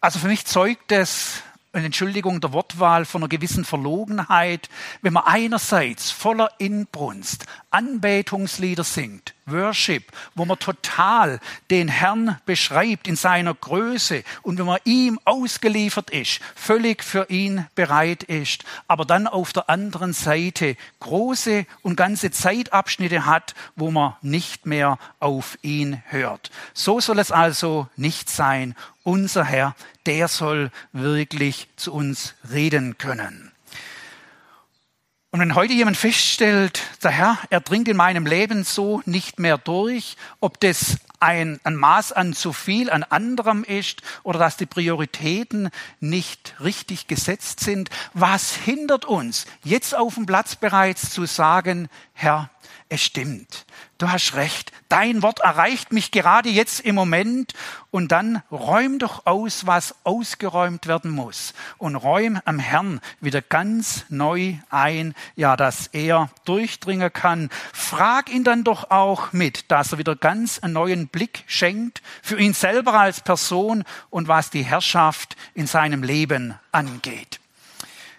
Also 0.00 0.18
für 0.18 0.28
mich 0.28 0.44
zeugt 0.44 0.92
es, 0.92 1.42
eine 1.72 1.86
Entschuldigung 1.86 2.40
der 2.40 2.52
Wortwahl, 2.52 3.04
von 3.04 3.22
einer 3.22 3.28
gewissen 3.28 3.64
Verlogenheit, 3.64 4.68
wenn 5.02 5.12
man 5.12 5.24
einerseits 5.24 6.10
voller 6.10 6.50
Inbrunst 6.58 7.46
Anbetungslieder 7.70 8.82
singt, 8.82 9.34
Worship, 9.46 10.12
wo 10.34 10.44
man 10.44 10.58
total 10.58 11.40
den 11.70 11.88
Herrn 11.88 12.40
beschreibt 12.46 13.06
in 13.06 13.16
seiner 13.16 13.54
Größe 13.54 14.24
und 14.42 14.58
wenn 14.58 14.66
man 14.66 14.80
ihm 14.84 15.20
ausgeliefert 15.24 16.10
ist, 16.10 16.40
völlig 16.54 17.04
für 17.04 17.30
ihn 17.30 17.66
bereit 17.74 18.24
ist, 18.24 18.64
aber 18.88 19.04
dann 19.04 19.26
auf 19.26 19.52
der 19.52 19.70
anderen 19.70 20.12
Seite 20.12 20.76
große 21.00 21.66
und 21.82 21.96
ganze 21.96 22.30
Zeitabschnitte 22.30 23.24
hat, 23.24 23.54
wo 23.76 23.90
man 23.90 24.16
nicht 24.20 24.66
mehr 24.66 24.98
auf 25.20 25.58
ihn 25.62 26.02
hört. 26.06 26.50
So 26.74 27.00
soll 27.00 27.18
es 27.18 27.30
also 27.30 27.88
nicht 27.96 28.28
sein. 28.28 28.74
Unser 29.04 29.44
Herr, 29.44 29.76
der 30.06 30.26
soll 30.28 30.70
wirklich 30.92 31.68
zu 31.76 31.92
uns 31.92 32.34
reden 32.50 32.98
können. 32.98 33.52
Und 35.36 35.40
wenn 35.40 35.54
heute 35.54 35.74
jemand 35.74 35.98
feststellt, 35.98 36.80
der 37.02 37.10
Herr, 37.10 37.38
er 37.50 37.60
dringt 37.60 37.88
in 37.88 37.96
meinem 37.98 38.24
Leben 38.24 38.64
so 38.64 39.02
nicht 39.04 39.38
mehr 39.38 39.58
durch, 39.58 40.16
ob 40.40 40.58
das 40.60 40.96
ein, 41.20 41.60
ein 41.62 41.76
Maß 41.76 42.12
an 42.12 42.32
zu 42.32 42.54
viel 42.54 42.88
an 42.88 43.02
anderem 43.02 43.62
ist 43.62 44.00
oder 44.22 44.38
dass 44.38 44.56
die 44.56 44.64
Prioritäten 44.64 45.68
nicht 46.00 46.54
richtig 46.60 47.06
gesetzt 47.06 47.60
sind, 47.60 47.90
was 48.14 48.54
hindert 48.54 49.04
uns, 49.04 49.44
jetzt 49.62 49.94
auf 49.94 50.14
dem 50.14 50.24
Platz 50.24 50.56
bereits 50.56 51.10
zu 51.10 51.26
sagen, 51.26 51.90
Herr, 52.14 52.48
es 52.88 53.02
stimmt. 53.02 53.66
Du 53.98 54.10
hast 54.10 54.34
recht. 54.34 54.72
Dein 54.88 55.22
Wort 55.22 55.40
erreicht 55.40 55.92
mich 55.92 56.10
gerade 56.10 56.48
jetzt 56.48 56.80
im 56.80 56.94
Moment. 56.94 57.54
Und 57.90 58.12
dann 58.12 58.42
räum 58.50 58.98
doch 58.98 59.26
aus, 59.26 59.66
was 59.66 59.94
ausgeräumt 60.04 60.86
werden 60.86 61.10
muss. 61.10 61.54
Und 61.78 61.96
räum 61.96 62.38
am 62.44 62.58
Herrn 62.58 63.00
wieder 63.20 63.40
ganz 63.42 64.04
neu 64.08 64.54
ein, 64.70 65.14
ja, 65.34 65.56
dass 65.56 65.88
er 65.88 66.30
durchdringen 66.44 67.12
kann. 67.12 67.48
Frag 67.72 68.30
ihn 68.30 68.44
dann 68.44 68.64
doch 68.64 68.90
auch 68.90 69.32
mit, 69.32 69.70
dass 69.70 69.92
er 69.92 69.98
wieder 69.98 70.14
ganz 70.14 70.58
einen 70.58 70.74
neuen 70.74 71.08
Blick 71.08 71.44
schenkt 71.46 72.02
für 72.22 72.38
ihn 72.38 72.52
selber 72.52 72.94
als 72.94 73.22
Person 73.22 73.84
und 74.10 74.28
was 74.28 74.50
die 74.50 74.64
Herrschaft 74.64 75.36
in 75.54 75.66
seinem 75.66 76.02
Leben 76.02 76.54
angeht. 76.70 77.40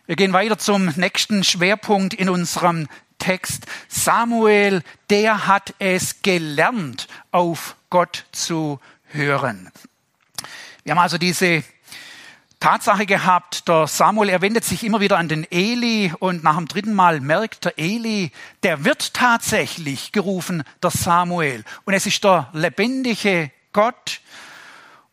Wir 0.07 0.15
gehen 0.15 0.31
weiter 0.31 0.57
zum 0.57 0.85
nächsten 0.95 1.43
Schwerpunkt 1.43 2.13
in 2.13 2.29
unserem 2.29 2.87
Text, 3.17 3.65
Samuel, 3.87 4.83
der 5.09 5.47
hat 5.47 5.73
es 5.79 6.21
gelernt, 6.21 7.07
auf 7.31 7.75
Gott 7.89 8.25
zu 8.31 8.79
hören. 9.05 9.71
Wir 10.83 10.91
haben 10.91 10.99
also 10.99 11.17
diese 11.17 11.63
Tatsache 12.59 13.05
gehabt, 13.05 13.67
der 13.67 13.85
Samuel, 13.85 14.29
er 14.29 14.41
wendet 14.41 14.63
sich 14.63 14.83
immer 14.83 14.99
wieder 14.99 15.17
an 15.17 15.27
den 15.27 15.45
Eli 15.51 16.11
und 16.17 16.43
nach 16.43 16.55
dem 16.57 16.67
dritten 16.67 16.93
Mal 16.93 17.21
merkt 17.21 17.65
der 17.65 17.77
Eli, 17.77 18.31
der 18.63 18.83
wird 18.83 19.13
tatsächlich 19.13 20.11
gerufen, 20.11 20.63
der 20.81 20.89
Samuel. 20.89 21.63
Und 21.85 21.93
es 21.93 22.07
ist 22.07 22.23
der 22.23 22.49
lebendige 22.53 23.51
Gott, 23.73 24.21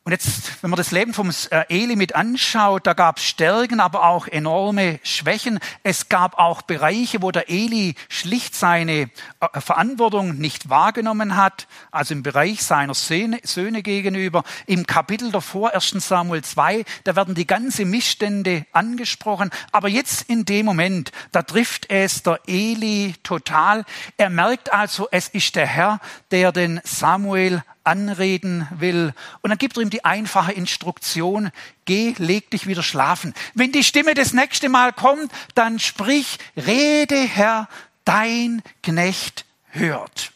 und 0.07 0.13
jetzt, 0.13 0.63
wenn 0.63 0.69
man 0.69 0.77
das 0.77 0.91
Leben 0.91 1.15
vom 1.15 1.31
äh, 1.49 1.65
Eli 1.71 1.97
mit 1.97 2.15
anschaut, 2.15 2.87
da 2.87 2.93
gab 2.93 3.17
es 3.17 3.25
Stärken, 3.25 3.81
aber 3.81 4.05
auch 4.05 4.29
enorme 4.29 5.01
Schwächen. 5.03 5.59
Es 5.83 6.11
gab 6.11 6.39
auch 6.39 6.61
Bereiche, 6.61 7.23
wo 7.23 7.31
der 7.31 7.49
Eli 7.49 7.95
schlicht 8.11 8.55
seine 8.55 9.09
äh, 9.41 9.61
Verantwortung 9.61 10.37
nicht 10.37 10.69
wahrgenommen 10.69 11.37
hat, 11.37 11.67
also 11.91 12.13
im 12.13 12.23
Bereich 12.23 12.63
seiner 12.63 12.93
Söhne, 12.93 13.41
Söhne 13.45 13.83
gegenüber. 13.83 14.45
Im 14.67 14.87
Kapitel 14.87 15.33
davor, 15.33 15.73
1 15.73 15.93
Samuel 16.07 16.45
2, 16.45 16.85
da 17.05 17.17
werden 17.17 17.35
die 17.35 17.47
ganze 17.47 17.87
Missstände 17.87 18.67
angesprochen. 18.73 19.49
Aber 19.73 19.89
jetzt 19.89 20.29
in 20.29 20.45
dem 20.45 20.67
Moment, 20.67 21.13
da 21.33 21.41
trifft 21.41 21.91
es 21.91 22.23
der 22.23 22.41
Eli 22.47 23.15
total. 23.23 23.87
Er 24.19 24.29
merkt 24.29 24.71
also, 24.71 25.09
es 25.11 25.29
ist 25.29 25.57
der 25.57 25.67
Herr, 25.67 25.99
der 26.31 26.53
den 26.53 26.83
Samuel 26.85 27.63
anreden 27.85 28.67
will. 28.71 29.15
Und 29.43 29.51
dann 29.51 29.59
gibt 29.59 29.77
er 29.77 29.83
ihm 29.83 29.91
die 29.91 30.05
einfache 30.05 30.53
Instruktion, 30.53 31.51
geh, 31.85 32.15
leg 32.19 32.51
dich 32.51 32.67
wieder 32.67 32.83
schlafen. 32.83 33.35
Wenn 33.55 33.73
die 33.73 33.85
Stimme 33.85 34.15
das 34.15 34.33
nächste 34.33 34.69
Mal 34.69 34.93
kommt, 34.93 35.31
dann 35.55 35.79
sprich, 35.79 36.39
rede 36.57 37.17
Herr, 37.17 37.69
dein 38.05 38.63
Knecht 38.83 39.45
hört. 39.71 40.33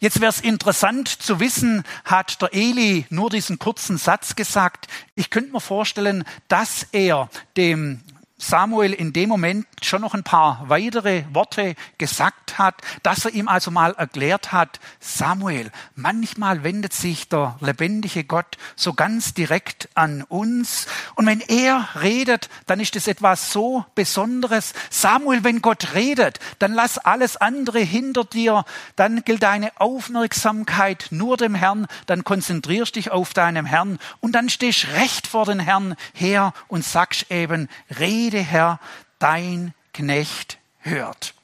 Jetzt 0.00 0.20
wäre 0.20 0.30
es 0.30 0.40
interessant 0.40 1.08
zu 1.08 1.38
wissen, 1.38 1.84
hat 2.04 2.42
der 2.42 2.52
Eli 2.52 3.06
nur 3.10 3.30
diesen 3.30 3.58
kurzen 3.58 3.98
Satz 3.98 4.34
gesagt. 4.34 4.88
Ich 5.14 5.30
könnte 5.30 5.52
mir 5.52 5.60
vorstellen, 5.60 6.24
dass 6.48 6.86
er 6.90 7.30
dem 7.56 8.00
Samuel 8.42 8.92
in 8.92 9.12
dem 9.12 9.28
Moment 9.28 9.66
schon 9.82 10.00
noch 10.00 10.14
ein 10.14 10.24
paar 10.24 10.64
weitere 10.66 11.22
Worte 11.32 11.76
gesagt 11.96 12.58
hat, 12.58 12.74
dass 13.04 13.24
er 13.24 13.30
ihm 13.30 13.46
also 13.46 13.70
mal 13.70 13.92
erklärt 13.92 14.50
hat, 14.50 14.80
Samuel, 14.98 15.70
manchmal 15.94 16.64
wendet 16.64 16.92
sich 16.92 17.28
der 17.28 17.56
lebendige 17.60 18.24
Gott 18.24 18.58
so 18.74 18.94
ganz 18.94 19.32
direkt 19.32 19.88
an 19.94 20.22
uns. 20.22 20.86
Und 21.14 21.26
wenn 21.26 21.40
er 21.40 21.88
redet, 22.00 22.48
dann 22.66 22.80
ist 22.80 22.96
es 22.96 23.06
etwas 23.06 23.52
so 23.52 23.84
Besonderes. 23.94 24.74
Samuel, 24.90 25.44
wenn 25.44 25.62
Gott 25.62 25.94
redet, 25.94 26.40
dann 26.58 26.72
lass 26.72 26.98
alles 26.98 27.36
andere 27.36 27.78
hinter 27.78 28.24
dir, 28.24 28.64
dann 28.96 29.22
gilt 29.24 29.44
deine 29.44 29.70
Aufmerksamkeit 29.80 31.06
nur 31.10 31.36
dem 31.36 31.54
Herrn, 31.54 31.86
dann 32.06 32.24
konzentrierst 32.24 32.96
dich 32.96 33.12
auf 33.12 33.34
deinem 33.34 33.66
Herrn. 33.66 34.00
Und 34.18 34.32
dann 34.32 34.48
stehst 34.48 34.88
recht 34.94 35.28
vor 35.28 35.46
den 35.46 35.60
Herrn 35.60 35.94
her 36.12 36.52
und 36.66 36.84
sagst 36.84 37.30
eben, 37.30 37.68
rede 38.00 38.31
Rede, 38.32 38.44
Herr, 38.44 38.80
dein 39.18 39.74
Knecht 39.92 40.56
hört. 40.78 41.34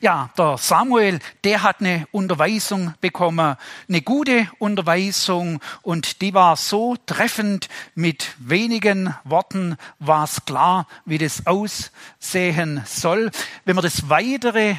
Ja, 0.00 0.30
der 0.38 0.56
Samuel, 0.56 1.18
der 1.42 1.64
hat 1.64 1.80
eine 1.80 2.06
Unterweisung 2.12 2.94
bekommen, 3.00 3.56
eine 3.88 4.02
gute 4.02 4.48
Unterweisung 4.60 5.60
und 5.82 6.22
die 6.22 6.32
war 6.32 6.54
so 6.54 6.94
treffend, 7.06 7.68
mit 7.96 8.36
wenigen 8.38 9.16
Worten 9.24 9.76
war 9.98 10.22
es 10.22 10.44
klar, 10.44 10.86
wie 11.04 11.18
das 11.18 11.44
aussehen 11.44 12.82
soll. 12.86 13.32
Wenn 13.64 13.76
wir 13.76 13.82
das 13.82 14.08
weitere 14.08 14.76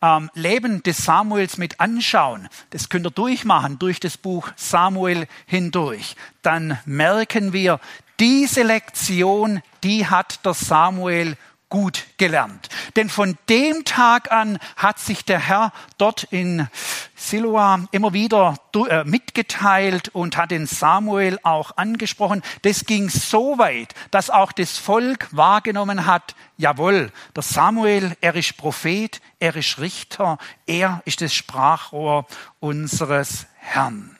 ähm, 0.00 0.30
Leben 0.32 0.82
des 0.82 1.04
Samuels 1.04 1.58
mit 1.58 1.78
anschauen, 1.78 2.48
das 2.70 2.88
könnt 2.88 3.06
ihr 3.06 3.10
durchmachen 3.10 3.78
durch 3.78 4.00
das 4.00 4.16
Buch 4.16 4.48
Samuel 4.56 5.26
hindurch, 5.44 6.16
dann 6.40 6.78
merken 6.86 7.52
wir, 7.52 7.80
diese 8.20 8.62
Lektion, 8.62 9.62
die 9.82 10.06
hat 10.06 10.44
der 10.44 10.54
Samuel 10.54 11.36
gut 11.70 12.04
gelernt. 12.18 12.68
Denn 12.96 13.08
von 13.08 13.38
dem 13.48 13.84
Tag 13.84 14.30
an 14.30 14.58
hat 14.76 14.98
sich 14.98 15.24
der 15.24 15.38
Herr 15.38 15.72
dort 15.96 16.24
in 16.24 16.66
Siloa 17.14 17.86
immer 17.92 18.12
wieder 18.12 18.56
äh, 18.88 19.04
mitgeteilt 19.04 20.08
und 20.08 20.36
hat 20.36 20.50
den 20.50 20.66
Samuel 20.66 21.38
auch 21.44 21.76
angesprochen. 21.76 22.42
Das 22.62 22.84
ging 22.84 23.08
so 23.08 23.56
weit, 23.56 23.94
dass 24.10 24.30
auch 24.30 24.52
das 24.52 24.76
Volk 24.78 25.28
wahrgenommen 25.30 26.06
hat, 26.06 26.34
jawohl, 26.58 27.12
der 27.34 27.42
Samuel, 27.42 28.16
er 28.20 28.34
ist 28.34 28.56
Prophet, 28.56 29.20
er 29.38 29.54
ist 29.54 29.78
Richter, 29.78 30.38
er 30.66 31.00
ist 31.04 31.20
das 31.20 31.32
Sprachrohr 31.32 32.26
unseres 32.58 33.46
Herrn. 33.58 34.16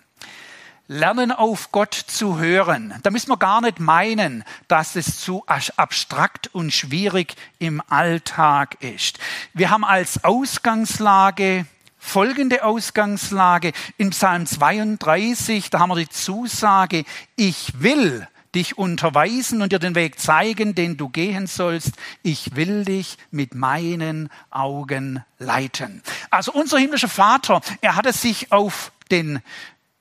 Lernen 0.90 1.30
auf 1.30 1.70
Gott 1.70 1.94
zu 1.94 2.40
hören. 2.40 2.92
Da 3.04 3.10
müssen 3.10 3.28
wir 3.28 3.36
gar 3.36 3.60
nicht 3.60 3.78
meinen, 3.78 4.42
dass 4.66 4.96
es 4.96 5.20
zu 5.20 5.44
abstrakt 5.46 6.52
und 6.52 6.72
schwierig 6.72 7.36
im 7.60 7.80
Alltag 7.88 8.76
ist. 8.82 9.20
Wir 9.54 9.70
haben 9.70 9.84
als 9.84 10.24
Ausgangslage 10.24 11.64
folgende 11.96 12.64
Ausgangslage 12.64 13.72
in 13.98 14.10
Psalm 14.10 14.46
32, 14.46 15.70
da 15.70 15.78
haben 15.78 15.90
wir 15.90 15.96
die 15.96 16.08
Zusage, 16.08 17.04
ich 17.36 17.80
will 17.80 18.26
dich 18.56 18.76
unterweisen 18.76 19.62
und 19.62 19.70
dir 19.70 19.78
den 19.78 19.94
Weg 19.94 20.18
zeigen, 20.18 20.74
den 20.74 20.96
du 20.96 21.08
gehen 21.08 21.46
sollst. 21.46 21.92
Ich 22.24 22.56
will 22.56 22.84
dich 22.84 23.16
mit 23.30 23.54
meinen 23.54 24.28
Augen 24.50 25.22
leiten. 25.38 26.02
Also 26.30 26.50
unser 26.50 26.78
himmlischer 26.78 27.08
Vater, 27.08 27.60
er 27.80 27.94
hat 27.94 28.06
es 28.06 28.22
sich 28.22 28.50
auf 28.50 28.90
den 29.12 29.40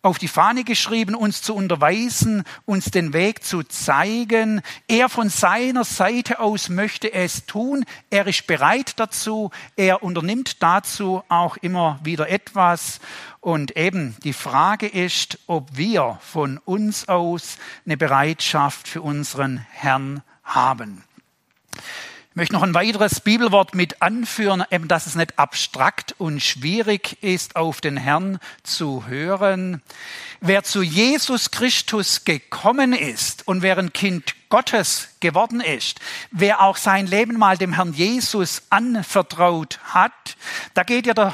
auf 0.01 0.17
die 0.17 0.29
Fahne 0.29 0.63
geschrieben, 0.63 1.13
uns 1.13 1.41
zu 1.41 1.53
unterweisen, 1.53 2.43
uns 2.65 2.85
den 2.85 3.11
Weg 3.11 3.43
zu 3.43 3.63
zeigen. 3.63 4.61
Er 4.87 5.09
von 5.09 5.29
seiner 5.29 5.83
Seite 5.83 6.39
aus 6.39 6.69
möchte 6.69 7.11
es 7.11 7.45
tun. 7.45 7.83
Er 8.09 8.25
ist 8.27 8.47
bereit 8.47 8.93
dazu. 8.97 9.51
Er 9.75 10.01
unternimmt 10.01 10.63
dazu 10.63 11.21
auch 11.27 11.57
immer 11.57 11.99
wieder 12.03 12.29
etwas. 12.29 13.01
Und 13.41 13.75
eben 13.75 14.15
die 14.23 14.33
Frage 14.33 14.87
ist, 14.87 15.39
ob 15.47 15.75
wir 15.75 16.17
von 16.21 16.59
uns 16.59 17.09
aus 17.09 17.57
eine 17.85 17.97
Bereitschaft 17.97 18.87
für 18.87 19.01
unseren 19.01 19.65
Herrn 19.71 20.23
haben. 20.43 21.03
Ich 22.39 22.41
möchte 22.41 22.55
noch 22.55 22.63
ein 22.63 22.73
weiteres 22.73 23.19
Bibelwort 23.19 23.75
mit 23.75 24.01
anführen, 24.01 24.63
eben, 24.71 24.87
dass 24.87 25.07
es 25.07 25.15
nicht 25.15 25.37
abstrakt 25.37 26.15
und 26.19 26.41
schwierig 26.41 27.21
ist, 27.21 27.57
auf 27.57 27.81
den 27.81 27.97
Herrn 27.97 28.39
zu 28.63 29.07
hören. 29.07 29.81
Wer 30.39 30.63
zu 30.63 30.81
Jesus 30.81 31.51
Christus 31.51 32.23
gekommen 32.23 32.93
ist 32.93 33.45
und 33.45 33.61
wer 33.61 33.77
ein 33.77 33.91
Kind 33.91 34.35
Gottes 34.47 35.09
geworden 35.19 35.59
ist, 35.59 35.99
wer 36.31 36.61
auch 36.61 36.77
sein 36.77 37.07
Leben 37.07 37.37
mal 37.37 37.57
dem 37.57 37.73
Herrn 37.73 37.91
Jesus 37.91 38.61
anvertraut 38.69 39.81
hat, 39.83 40.37
da 40.75 40.83
geht 40.83 41.07
ja 41.07 41.13
der 41.13 41.33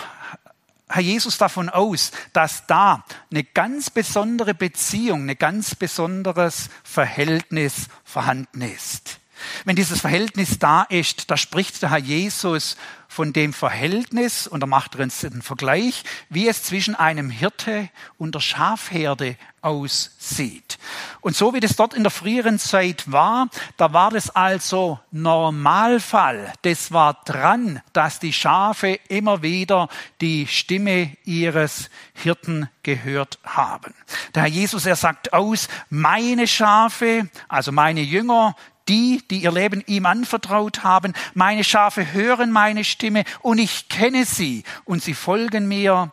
Herr 0.90 1.04
Jesus 1.04 1.38
davon 1.38 1.70
aus, 1.70 2.14
dass 2.34 2.66
da 2.66 3.06
eine 3.30 3.44
ganz 3.44 3.92
besondere 3.92 4.56
Beziehung, 4.56 5.30
ein 5.30 5.38
ganz 5.38 5.76
besonderes 5.76 6.72
Verhältnis 6.84 7.90
vorhanden 8.04 8.64
ist. 8.64 9.20
Wenn 9.66 9.76
dieses 9.76 10.02
Verhältnis 10.02 10.60
da 10.60 10.84
ist, 10.84 11.30
da 11.32 11.38
spricht 11.38 11.82
der 11.82 11.92
Herr 11.92 11.98
Jesus 11.98 12.78
von 13.08 13.34
dem 13.34 13.54
Verhältnis, 13.54 14.48
und 14.48 14.62
er 14.62 14.68
macht 14.68 15.00
einen 15.00 15.42
Vergleich, 15.42 16.04
wie 16.30 16.48
es 16.48 16.64
zwischen 16.64 16.96
einem 16.96 17.30
Hirte 17.30 17.90
und 18.18 18.36
der 18.36 18.42
Schafherde 18.42 19.38
aussieht. 19.62 20.78
Und 21.22 21.36
so 21.36 21.54
wie 21.54 21.60
das 21.60 21.76
dort 21.76 21.94
in 21.94 22.04
der 22.04 22.12
früheren 22.12 22.60
Zeit 22.60 23.12
war, 23.12 23.48
da 23.78 23.94
war 23.94 24.12
das 24.12 24.30
also 24.30 25.00
Normalfall. 25.12 26.54
Das 26.64 26.92
war 26.92 27.22
dran, 27.26 27.82
dass 27.94 28.20
die 28.20 28.34
Schafe 28.34 29.00
immer 29.08 29.42
wieder 29.42 29.88
die 30.22 30.46
Stimme 30.46 31.16
ihres 31.24 31.90
Hirten 32.14 32.70
gehört 32.84 33.40
haben. 33.44 33.94
Der 34.36 34.44
Herr 34.44 34.50
Jesus, 34.50 34.86
er 34.86 34.96
sagt 34.96 35.34
aus, 35.34 35.68
meine 35.90 36.48
Schafe, 36.48 37.30
also 37.48 37.72
meine 37.72 38.02
Jünger, 38.02 38.56
die, 38.88 39.24
die 39.30 39.44
ihr 39.44 39.52
Leben 39.52 39.84
ihm 39.88 40.06
anvertraut 40.06 40.84
haben. 40.84 41.14
Meine 41.34 41.64
Schafe 41.64 42.14
hören 42.14 42.52
meine 42.52 42.84
Stimme 42.84 43.24
und 43.42 43.58
ich 43.58 43.90
kenne 43.90 44.26
sie 44.26 44.64
und 44.86 45.04
sie 45.04 45.14
folgen 45.14 45.68
mir. 45.68 46.12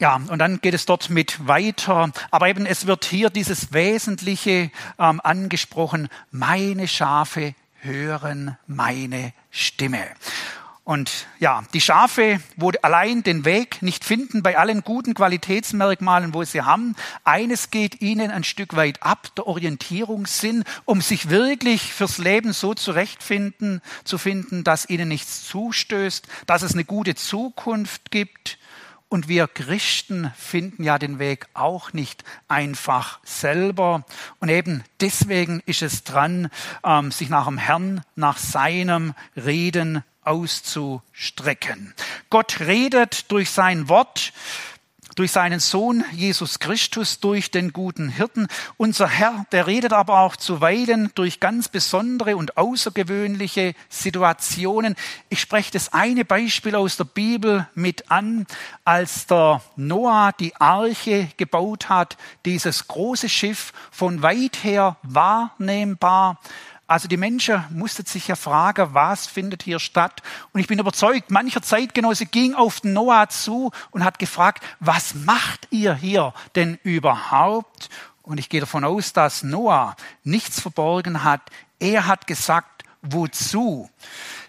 Ja, 0.00 0.16
und 0.16 0.40
dann 0.40 0.60
geht 0.60 0.74
es 0.74 0.84
dort 0.84 1.10
mit 1.10 1.46
weiter. 1.46 2.10
Aber 2.32 2.48
eben, 2.48 2.66
es 2.66 2.86
wird 2.88 3.04
hier 3.04 3.30
dieses 3.30 3.72
Wesentliche 3.72 4.72
ähm, 4.98 5.20
angesprochen. 5.22 6.08
Meine 6.32 6.88
Schafe 6.88 7.54
hören 7.82 8.56
meine 8.66 9.32
Stimme. 9.50 10.04
Und 10.84 11.28
ja, 11.38 11.62
die 11.74 11.80
Schafe, 11.80 12.40
wo 12.56 12.72
allein 12.82 13.22
den 13.22 13.44
Weg 13.44 13.82
nicht 13.82 14.04
finden 14.04 14.42
bei 14.42 14.58
allen 14.58 14.82
guten 14.82 15.14
Qualitätsmerkmalen, 15.14 16.34
wo 16.34 16.42
sie 16.42 16.62
haben, 16.62 16.96
eines 17.22 17.70
geht 17.70 18.00
ihnen 18.00 18.32
ein 18.32 18.42
Stück 18.42 18.74
weit 18.74 19.00
ab, 19.00 19.28
der 19.36 19.46
Orientierungssinn, 19.46 20.64
um 20.84 21.00
sich 21.00 21.30
wirklich 21.30 21.92
fürs 21.92 22.18
Leben 22.18 22.52
so 22.52 22.74
zurechtfinden, 22.74 23.80
zu 24.02 24.18
finden, 24.18 24.64
dass 24.64 24.90
ihnen 24.90 25.06
nichts 25.06 25.46
zustößt, 25.46 26.26
dass 26.46 26.62
es 26.62 26.72
eine 26.72 26.84
gute 26.84 27.14
Zukunft 27.14 28.10
gibt. 28.10 28.58
Und 29.08 29.28
wir 29.28 29.46
Christen 29.46 30.32
finden 30.36 30.82
ja 30.82 30.98
den 30.98 31.20
Weg 31.20 31.46
auch 31.54 31.92
nicht 31.92 32.24
einfach 32.48 33.20
selber. 33.22 34.04
Und 34.40 34.48
eben 34.48 34.82
deswegen 35.00 35.62
ist 35.66 35.82
es 35.82 36.02
dran, 36.02 36.48
ähm, 36.82 37.12
sich 37.12 37.28
nach 37.28 37.44
dem 37.44 37.58
Herrn, 37.58 38.00
nach 38.16 38.38
seinem 38.38 39.14
Reden 39.36 40.02
auszustrecken. 40.24 41.94
Gott 42.30 42.60
redet 42.60 43.30
durch 43.30 43.50
sein 43.50 43.88
Wort, 43.88 44.32
durch 45.14 45.32
seinen 45.32 45.60
Sohn 45.60 46.04
Jesus 46.12 46.58
Christus, 46.58 47.20
durch 47.20 47.50
den 47.50 47.72
guten 47.72 48.08
Hirten. 48.08 48.46
Unser 48.76 49.08
Herr, 49.08 49.46
der 49.52 49.66
redet 49.66 49.92
aber 49.92 50.20
auch 50.20 50.36
zuweilen 50.36 51.10
durch 51.14 51.40
ganz 51.40 51.68
besondere 51.68 52.36
und 52.36 52.56
außergewöhnliche 52.56 53.74
Situationen. 53.88 54.94
Ich 55.28 55.40
spreche 55.40 55.72
das 55.72 55.92
eine 55.92 56.24
Beispiel 56.24 56.74
aus 56.74 56.96
der 56.96 57.04
Bibel 57.04 57.68
mit 57.74 58.10
an, 58.10 58.46
als 58.84 59.26
der 59.26 59.60
Noah 59.76 60.32
die 60.38 60.56
Arche 60.56 61.28
gebaut 61.36 61.88
hat, 61.88 62.16
dieses 62.44 62.88
große 62.88 63.28
Schiff 63.28 63.72
von 63.90 64.22
weit 64.22 64.64
her 64.64 64.96
wahrnehmbar 65.02 66.38
also 66.92 67.08
die 67.08 67.16
Menschen 67.16 67.64
mussten 67.70 68.04
sich 68.04 68.28
ja 68.28 68.36
fragen, 68.36 68.92
was 68.92 69.26
findet 69.26 69.62
hier 69.62 69.78
statt? 69.78 70.22
Und 70.52 70.60
ich 70.60 70.66
bin 70.66 70.78
überzeugt, 70.78 71.30
mancher 71.30 71.62
Zeitgenosse 71.62 72.26
ging 72.26 72.54
auf 72.54 72.84
Noah 72.84 73.30
zu 73.30 73.72
und 73.92 74.04
hat 74.04 74.18
gefragt, 74.18 74.62
was 74.78 75.14
macht 75.14 75.68
ihr 75.70 75.94
hier 75.94 76.34
denn 76.54 76.78
überhaupt? 76.82 77.88
Und 78.22 78.36
ich 78.36 78.50
gehe 78.50 78.60
davon 78.60 78.84
aus, 78.84 79.14
dass 79.14 79.42
Noah 79.42 79.96
nichts 80.22 80.60
verborgen 80.60 81.24
hat. 81.24 81.40
Er 81.78 82.06
hat 82.06 82.26
gesagt, 82.26 82.84
wozu 83.00 83.88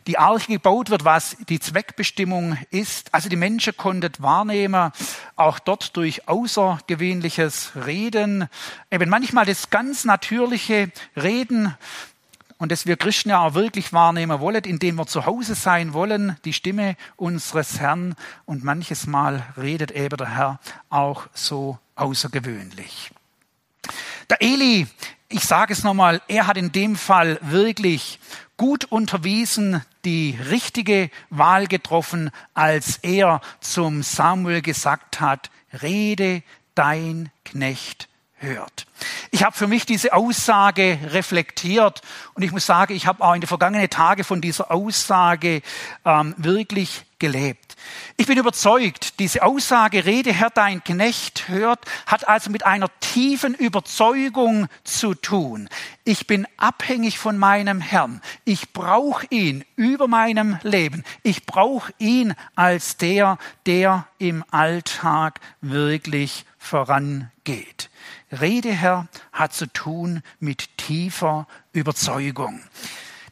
die 0.06 0.20
Arche 0.20 0.52
gebaut 0.52 0.90
wird, 0.90 1.06
was 1.06 1.38
die 1.48 1.60
Zweckbestimmung 1.60 2.58
ist. 2.72 3.14
Also 3.14 3.30
die 3.30 3.36
Menschen 3.36 3.76
konnten 3.78 4.12
wahrnehmen, 4.20 4.92
auch 5.36 5.60
dort 5.60 5.96
durch 5.96 6.28
außergewöhnliches 6.28 7.72
Reden, 7.86 8.50
eben 8.92 9.10
manchmal 9.10 9.46
das 9.46 9.70
ganz 9.70 10.04
natürliche 10.04 10.92
Reden, 11.16 11.76
und 12.64 12.72
das 12.72 12.86
wir 12.86 12.96
Christen 12.96 13.28
ja 13.28 13.42
auch 13.42 13.56
wirklich 13.56 13.92
wahrnehmen 13.92 14.40
wollen, 14.40 14.64
indem 14.64 14.96
wir 14.96 15.06
zu 15.06 15.26
Hause 15.26 15.54
sein 15.54 15.92
wollen, 15.92 16.38
die 16.46 16.54
Stimme 16.54 16.96
unseres 17.18 17.82
Herrn. 17.82 18.16
Und 18.46 18.64
manches 18.64 19.06
Mal 19.06 19.46
redet 19.58 19.92
eben 19.92 20.16
der 20.16 20.34
Herr 20.34 20.60
auch 20.90 21.28
so 21.34 21.78
außergewöhnlich. 21.96 23.12
Der 24.30 24.42
Eli, 24.42 24.88
ich 25.28 25.44
sage 25.44 25.74
es 25.74 25.84
nochmal, 25.84 26.22
er 26.30 26.48
hat 26.48 26.56
in 26.56 26.72
dem 26.72 26.96
Fall 26.96 27.38
wirklich 27.42 28.18
gut 28.56 28.86
unterwiesen, 28.86 29.84
die 30.06 30.40
richtige 30.50 31.10
Wahl 31.30 31.68
getroffen, 31.68 32.32
als 32.54 32.96
er 33.02 33.42
zum 33.60 34.04
Samuel 34.04 34.62
gesagt 34.62 35.20
hat, 35.20 35.52
rede 35.82 36.44
dein 36.76 37.30
Knecht 37.44 38.08
hört. 38.44 38.86
Ich 39.32 39.44
habe 39.44 39.56
für 39.56 39.68
mich 39.68 39.86
diese 39.86 40.14
Aussage 40.14 41.00
reflektiert 41.06 42.02
und 42.36 42.44
ich 42.44 42.52
muss 42.52 42.66
sagen, 42.66 42.94
ich 42.94 43.08
habe 43.08 43.24
auch 43.24 43.34
in 43.34 43.42
den 43.42 43.48
vergangenen 43.48 43.90
Tagen 43.90 44.24
von 44.24 44.42
dieser 44.42 44.72
Aussage 44.72 45.62
ähm, 46.06 46.36
wirklich 46.38 47.06
gelebt. 47.20 47.76
Ich 48.18 48.28
bin 48.28 48.38
überzeugt, 48.38 49.20
diese 49.20 49.44
Aussage, 49.44 50.06
Rede 50.06 50.34
Herr, 50.34 50.50
dein 50.50 50.84
Knecht 50.84 51.48
hört, 51.48 51.80
hat 52.06 52.28
also 52.28 52.50
mit 52.50 52.66
einer 52.66 52.88
tiefen 53.00 53.54
Überzeugung 53.56 54.68
zu 54.84 55.16
tun. 55.16 55.70
Ich 56.04 56.28
bin 56.28 56.46
abhängig 56.58 57.18
von 57.18 57.38
meinem 57.38 57.82
Herrn. 57.82 58.22
Ich 58.46 58.74
brauche 58.74 59.26
ihn 59.30 59.66
über 59.76 60.08
meinem 60.08 60.60
Leben. 60.64 61.04
Ich 61.24 61.46
brauche 61.46 61.94
ihn 61.98 62.36
als 62.56 62.98
der, 62.98 63.38
der 63.66 64.08
im 64.18 64.44
Alltag 64.52 65.40
wirklich 65.62 66.46
vorangeht. 66.58 67.90
Rede, 68.32 68.72
Herr, 68.72 69.08
hat 69.32 69.54
zu 69.54 69.68
tun 69.68 70.22
mit 70.40 70.78
tiefer 70.78 71.48
Überzeugung. 71.72 72.62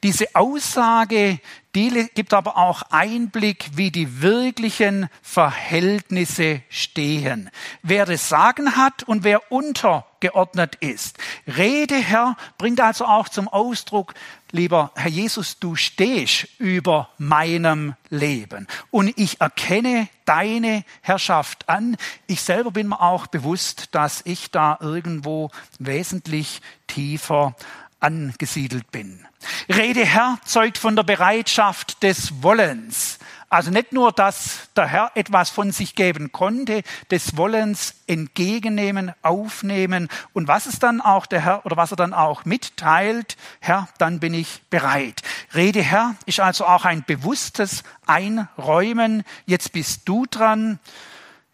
Diese 0.03 0.33
Aussage, 0.33 1.39
die 1.75 2.09
gibt 2.15 2.33
aber 2.33 2.57
auch 2.57 2.81
Einblick, 2.89 3.69
wie 3.75 3.91
die 3.91 4.21
wirklichen 4.21 5.09
Verhältnisse 5.21 6.63
stehen. 6.69 7.51
Wer 7.83 8.07
das 8.07 8.27
Sagen 8.27 8.75
hat 8.75 9.03
und 9.03 9.23
wer 9.23 9.51
untergeordnet 9.51 10.75
ist. 10.79 11.19
Rede, 11.45 11.95
Herr, 11.95 12.35
bringt 12.57 12.81
also 12.81 13.05
auch 13.05 13.29
zum 13.29 13.47
Ausdruck, 13.47 14.15
lieber 14.51 14.91
Herr 14.95 15.09
Jesus, 15.09 15.59
du 15.59 15.75
stehst 15.75 16.47
über 16.59 17.09
meinem 17.17 17.95
Leben 18.09 18.67
und 18.89 19.13
ich 19.17 19.41
erkenne 19.41 20.07
deine 20.25 20.83
Herrschaft 21.01 21.67
an. 21.69 21.97
Ich 22.27 22.41
selber 22.41 22.71
bin 22.71 22.87
mir 22.89 23.01
auch 23.01 23.27
bewusst, 23.27 23.89
dass 23.91 24.21
ich 24.25 24.51
da 24.51 24.77
irgendwo 24.81 25.51
wesentlich 25.79 26.61
tiefer 26.87 27.55
angesiedelt 27.99 28.91
bin. 28.91 29.25
Rede 29.69 30.05
Herr 30.05 30.39
zeugt 30.45 30.77
von 30.77 30.95
der 30.95 31.03
Bereitschaft 31.03 32.03
des 32.03 32.43
Wollens. 32.43 33.19
Also 33.51 33.69
nicht 33.69 33.91
nur, 33.91 34.13
dass 34.13 34.69
der 34.77 34.87
Herr 34.87 35.11
etwas 35.13 35.49
von 35.49 35.73
sich 35.73 35.95
geben 35.95 36.31
konnte, 36.31 36.83
des 37.11 37.35
Wollens 37.35 37.95
entgegennehmen, 38.07 39.11
aufnehmen 39.23 40.07
und 40.31 40.47
was 40.47 40.67
es 40.67 40.79
dann 40.79 41.01
auch 41.01 41.25
der 41.25 41.41
Herr 41.41 41.65
oder 41.65 41.75
was 41.75 41.91
er 41.91 41.97
dann 41.97 42.13
auch 42.13 42.45
mitteilt, 42.45 43.35
Herr, 43.59 43.89
dann 43.97 44.21
bin 44.21 44.33
ich 44.33 44.61
bereit. 44.69 45.21
Rede 45.53 45.81
Herr 45.81 46.15
ist 46.25 46.39
also 46.39 46.65
auch 46.65 46.85
ein 46.85 47.03
bewusstes 47.05 47.83
Einräumen. 48.07 49.25
Jetzt 49.45 49.73
bist 49.73 50.07
du 50.07 50.25
dran. 50.25 50.79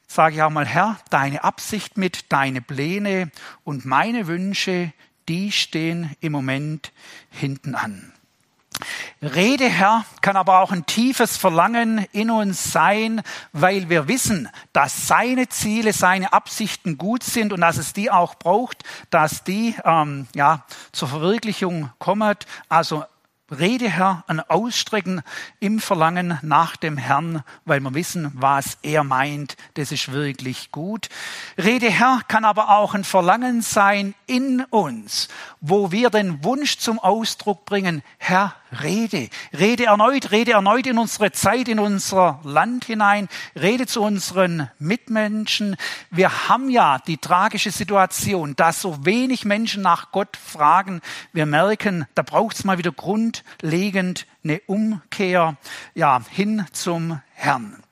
Sage 0.08 0.36
ich 0.36 0.43
auch 0.43 0.52
mal, 0.52 0.68
Herr, 0.68 1.00
deine 1.10 1.43
Absicht 1.43 1.98
mit, 1.98 2.32
deine 2.32 2.62
Pläne 2.62 3.32
und 3.64 3.86
meine 3.86 4.28
Wünsche, 4.28 4.93
die 5.28 5.52
stehen 5.52 6.16
im 6.20 6.32
Moment 6.32 6.91
hinten 7.32 7.74
an. 7.74 8.14
Rede, 9.21 9.67
Herr, 9.67 10.05
kann 10.21 10.36
aber 10.36 10.59
auch 10.59 10.71
ein 10.71 10.86
tiefes 10.86 11.38
Verlangen 11.38 12.05
in 12.11 12.30
uns 12.30 12.71
sein, 12.71 13.21
weil 13.51 13.89
wir 13.89 14.07
wissen, 14.07 14.49
dass 14.73 15.07
seine 15.07 15.49
Ziele, 15.49 15.93
seine 15.93 16.34
Absichten 16.34 16.97
gut 16.97 17.23
sind 17.23 17.53
und 17.53 17.61
dass 17.61 17.78
es 17.78 17.93
die 17.93 18.11
auch 18.11 18.36
braucht, 18.36 18.84
dass 19.09 19.43
die 19.43 19.75
ähm, 19.84 20.28
ja, 20.36 20.65
zur 20.91 21.07
Verwirklichung 21.07 21.91
kommen. 21.99 22.36
Also 22.69 23.05
Rede, 23.49 23.89
Herr, 23.89 24.25
ein 24.28 24.41
Ausstrecken 24.41 25.21
im 25.61 25.80
Verlangen 25.80 26.38
nach 26.41 26.75
dem 26.75 26.97
Herrn, 26.97 27.43
weil 27.63 27.80
wir 27.80 27.93
wissen, 27.93 28.30
was 28.36 28.78
er 28.82 29.05
meint, 29.05 29.55
das 29.75 29.93
ist 29.93 30.11
wirklich 30.11 30.73
gut. 30.73 31.07
Rede, 31.57 31.89
Herr, 31.89 32.19
kann 32.28 32.43
aber 32.43 32.78
auch 32.78 32.93
ein 32.93 33.05
Verlangen 33.05 33.61
sein 33.61 34.15
in 34.25 34.65
uns, 34.65 35.30
wo 35.61 35.93
wir 35.93 36.09
den 36.09 36.43
Wunsch 36.43 36.78
zum 36.78 36.99
Ausdruck 36.99 37.63
bringen, 37.63 38.03
Herr, 38.17 38.53
rede, 38.82 39.30
rede 39.57 39.86
erneut, 39.86 40.32
rede 40.32 40.51
erneut 40.53 40.88
in 40.88 40.97
unsere 40.97 41.32
Zeit, 41.32 41.68
in 41.68 41.80
unser 41.80 42.39
Land 42.43 42.86
hinein, 42.86 43.30
rede 43.55 43.86
zu 43.88 44.01
unseren 44.01 44.70
Mitmenschen. 44.80 45.76
Wir 46.11 46.49
haben 46.49 46.70
ja 46.70 46.99
die 46.99 47.18
tragische 47.18 47.72
Situation, 47.72 48.55
dass 48.55 48.82
so 48.82 49.05
wenig 49.05 49.45
Menschen 49.45 49.84
nach 49.84 50.11
Gott 50.11 50.38
fragen. 50.38 51.01
Wir 51.34 51.45
merken, 51.45 52.05
da 52.15 52.22
braucht 52.22 52.55
es 52.55 52.63
mal 52.63 52.78
wieder 52.78 52.91
grundlegend 52.91 54.26
eine 54.43 54.61
Umkehr 54.68 55.57
ja, 55.93 56.22
hin 56.30 56.65
zum 56.72 57.22
Herrn. 57.34 57.84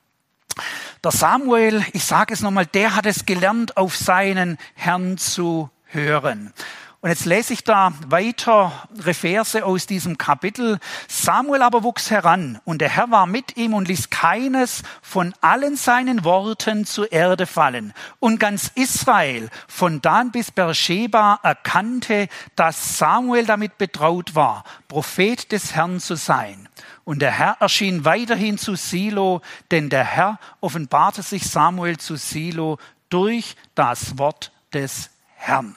Der 1.03 1.11
Samuel, 1.11 1.85
ich 1.93 2.03
sage 2.03 2.33
es 2.33 2.41
nochmal, 2.41 2.65
der 2.65 2.95
hat 2.95 3.05
es 3.05 3.25
gelernt, 3.25 3.77
auf 3.77 3.95
seinen 3.95 4.57
Herrn 4.73 5.17
zu 5.17 5.69
hören. 5.85 6.53
Und 7.01 7.09
jetzt 7.09 7.25
lese 7.25 7.53
ich 7.53 7.63
da 7.63 7.93
weiter 8.07 8.71
Verse 8.95 9.63
aus 9.63 9.85
diesem 9.85 10.17
Kapitel. 10.17 10.79
Samuel 11.07 11.61
aber 11.61 11.83
wuchs 11.83 12.09
heran 12.09 12.59
und 12.65 12.79
der 12.79 12.89
Herr 12.89 13.11
war 13.11 13.27
mit 13.27 13.57
ihm 13.57 13.73
und 13.73 13.87
ließ 13.87 14.09
keines 14.09 14.81
von 15.01 15.33
allen 15.41 15.75
seinen 15.75 16.23
Worten 16.23 16.85
zur 16.85 17.11
Erde 17.11 17.45
fallen. 17.45 17.93
Und 18.19 18.39
ganz 18.39 18.71
Israel 18.73 19.49
von 19.67 20.01
Dan 20.01 20.31
bis 20.31 20.51
Beersheba 20.51 21.39
erkannte, 21.43 22.27
dass 22.55 22.97
Samuel 22.97 23.45
damit 23.45 23.77
betraut 23.77 24.33
war, 24.33 24.63
Prophet 24.87 25.51
des 25.51 25.75
Herrn 25.75 25.99
zu 25.99 26.15
sein. 26.15 26.67
Und 27.03 27.21
der 27.21 27.31
Herr 27.31 27.57
erschien 27.59 28.03
weiterhin 28.03 28.57
zu 28.57 28.75
Silo, 28.75 29.41
denn 29.69 29.89
der 29.89 30.03
Herr 30.03 30.39
offenbarte 30.59 31.21
sich 31.21 31.47
Samuel 31.47 31.97
zu 31.97 32.15
Silo 32.15 32.79
durch 33.09 33.55
das 33.75 34.17
Wort 34.17 34.51
des 34.73 35.11
Herrn. 35.35 35.75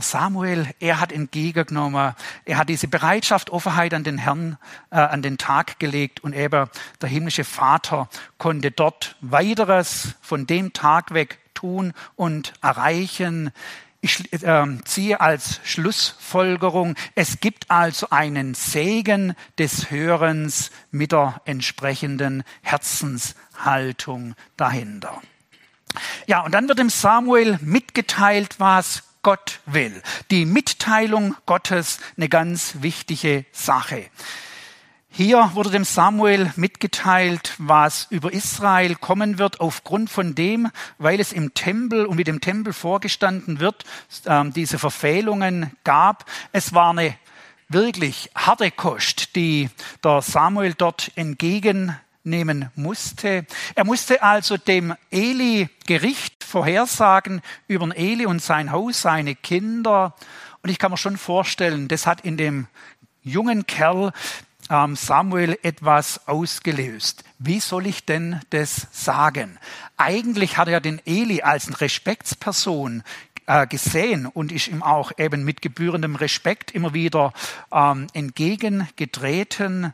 Der 0.00 0.06
Samuel, 0.06 0.66
er 0.80 0.98
hat 0.98 1.12
entgegengenommen, 1.12 2.14
er 2.46 2.56
hat 2.56 2.70
diese 2.70 2.88
Bereitschaft, 2.88 3.50
Offenheit 3.50 3.92
an 3.92 4.02
den 4.02 4.16
Herrn, 4.16 4.56
äh, 4.90 4.96
an 4.96 5.20
den 5.20 5.36
Tag 5.36 5.78
gelegt 5.78 6.20
und 6.20 6.34
eben 6.34 6.70
der 7.02 7.08
himmlische 7.10 7.44
Vater 7.44 8.08
konnte 8.38 8.70
dort 8.70 9.16
weiteres 9.20 10.14
von 10.22 10.46
dem 10.46 10.72
Tag 10.72 11.12
weg 11.12 11.38
tun 11.52 11.92
und 12.16 12.54
erreichen. 12.62 13.52
Ich 14.00 14.32
äh, 14.32 14.66
ziehe 14.86 15.20
als 15.20 15.60
Schlussfolgerung, 15.64 16.94
es 17.14 17.40
gibt 17.40 17.70
also 17.70 18.08
einen 18.08 18.54
Segen 18.54 19.34
des 19.58 19.90
Hörens 19.90 20.70
mit 20.90 21.12
der 21.12 21.42
entsprechenden 21.44 22.42
Herzenshaltung 22.62 24.34
dahinter. 24.56 25.20
Ja, 26.26 26.40
und 26.40 26.52
dann 26.52 26.68
wird 26.68 26.78
dem 26.78 26.88
Samuel 26.88 27.58
mitgeteilt, 27.60 28.54
was 28.56 29.02
Gott 29.22 29.60
will. 29.66 30.02
Die 30.30 30.44
Mitteilung 30.44 31.36
Gottes 31.46 31.98
eine 32.16 32.28
ganz 32.28 32.76
wichtige 32.80 33.44
Sache. 33.52 34.08
Hier 35.12 35.50
wurde 35.54 35.70
dem 35.70 35.84
Samuel 35.84 36.52
mitgeteilt, 36.54 37.54
was 37.58 38.06
über 38.10 38.32
Israel 38.32 38.94
kommen 38.94 39.38
wird, 39.38 39.60
aufgrund 39.60 40.08
von 40.08 40.36
dem, 40.36 40.70
weil 40.98 41.18
es 41.18 41.32
im 41.32 41.52
Tempel 41.52 42.06
und 42.06 42.16
wie 42.16 42.24
dem 42.24 42.40
Tempel 42.40 42.72
vorgestanden 42.72 43.58
wird, 43.58 43.84
äh, 44.24 44.44
diese 44.50 44.78
Verfehlungen 44.78 45.72
gab. 45.82 46.26
Es 46.52 46.74
war 46.74 46.90
eine 46.90 47.16
wirklich 47.68 48.30
harte 48.36 48.70
Kost, 48.70 49.34
die 49.34 49.68
der 50.04 50.22
Samuel 50.22 50.74
dort 50.74 51.10
entgegen 51.16 51.96
nehmen 52.24 52.70
musste. 52.74 53.46
Er 53.74 53.84
musste 53.84 54.22
also 54.22 54.56
dem 54.56 54.94
Eli 55.10 55.68
Gericht 55.86 56.44
vorhersagen 56.44 57.40
über 57.66 57.86
den 57.86 57.92
Eli 57.92 58.26
und 58.26 58.42
sein 58.42 58.72
Haus, 58.72 59.02
seine 59.02 59.34
Kinder. 59.34 60.14
Und 60.62 60.70
ich 60.70 60.78
kann 60.78 60.90
mir 60.90 60.98
schon 60.98 61.16
vorstellen, 61.16 61.88
das 61.88 62.06
hat 62.06 62.22
in 62.22 62.36
dem 62.36 62.66
jungen 63.22 63.66
Kerl 63.66 64.12
ähm, 64.70 64.96
Samuel 64.96 65.58
etwas 65.62 66.26
ausgelöst. 66.28 67.24
Wie 67.38 67.60
soll 67.60 67.86
ich 67.86 68.04
denn 68.04 68.40
das 68.50 68.86
sagen? 68.92 69.58
Eigentlich 69.96 70.56
hat 70.56 70.68
er 70.68 70.80
den 70.80 71.00
Eli 71.06 71.42
als 71.42 71.66
eine 71.66 71.80
Respektsperson 71.80 73.02
äh, 73.46 73.66
gesehen 73.66 74.26
und 74.26 74.52
ist 74.52 74.68
ihm 74.68 74.82
auch 74.82 75.12
eben 75.18 75.44
mit 75.44 75.60
gebührendem 75.60 76.14
Respekt 76.14 76.70
immer 76.70 76.94
wieder 76.94 77.32
ähm, 77.72 78.06
entgegengetreten. 78.12 79.92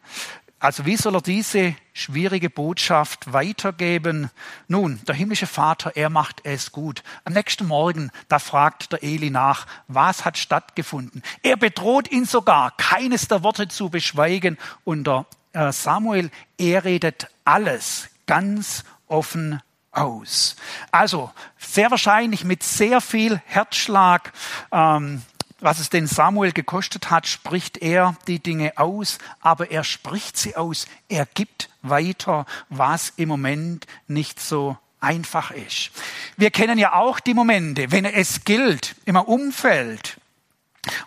Also 0.59 0.87
wie 0.87 0.97
soll 0.97 1.15
er 1.15 1.21
diese 1.21 1.75
schwierige 1.93 2.49
Botschaft 2.49 3.33
weitergeben? 3.33 4.31
Nun, 4.69 5.01
der 5.07 5.15
himmlische 5.15 5.47
Vater, 5.47 5.93
er 5.97 6.09
macht 6.09 6.41
es 6.45 6.73
gut. 6.73 7.03
Am 7.25 7.35
nächsten 7.35 7.67
Morgen, 7.67 8.11
da 8.29 8.39
fragt 8.39 8.93
der 8.93 9.03
Eli 9.03 9.29
nach, 9.29 9.67
was 9.87 10.25
hat 10.25 10.39
stattgefunden? 10.39 11.23
Er 11.43 11.59
bedroht 11.59 12.11
ihn 12.11 12.25
sogar, 12.25 12.75
keines 12.79 13.29
der 13.29 13.43
Worte 13.43 13.69
zu 13.69 13.91
beschweigen. 13.91 14.57
Und 14.85 15.07
der 15.07 15.27
äh, 15.53 15.73
Samuel, 15.73 16.31
er 16.57 16.85
redet 16.85 17.29
alles 17.45 18.09
ganz 18.27 18.85
offen 19.09 19.61
aus. 19.93 20.57
Also 20.91 21.31
sehr 21.59 21.91
wahrscheinlich 21.91 22.45
mit 22.45 22.63
sehr 22.63 23.03
viel 23.03 23.41
Herzschlag 23.45 24.33
ähm, 24.73 25.23
was 25.67 25.81
es 25.81 25.91
den 25.91 26.07
Samuel 26.07 26.53
gekostet 26.53 27.11
hat, 27.11 27.27
spricht 27.27 27.79
er 27.79 28.15
die 28.29 28.39
Dinge 28.39 28.79
aus, 28.79 29.19
aber 29.41 29.73
er 29.73 29.83
spricht 29.83 30.37
sie 30.37 30.55
aus, 30.55 30.87
er 31.09 31.27
gibt 31.27 31.71
weiter, 31.83 32.47
was 32.69 33.13
im 33.17 33.29
Moment 33.29 33.85
nicht 34.07 34.39
so 34.39 34.79
einfach 35.01 35.51
ist. 35.51 35.91
Wir 36.37 36.53
kennen 36.53 36.79
ja 36.79 36.93
auch 36.93 37.19
die 37.19 37.35
Momente, 37.35 37.91
wenn 37.91 38.05
es 38.05 38.45
gilt, 38.45 38.95
im 39.07 39.17
Umfeld, 39.17 40.19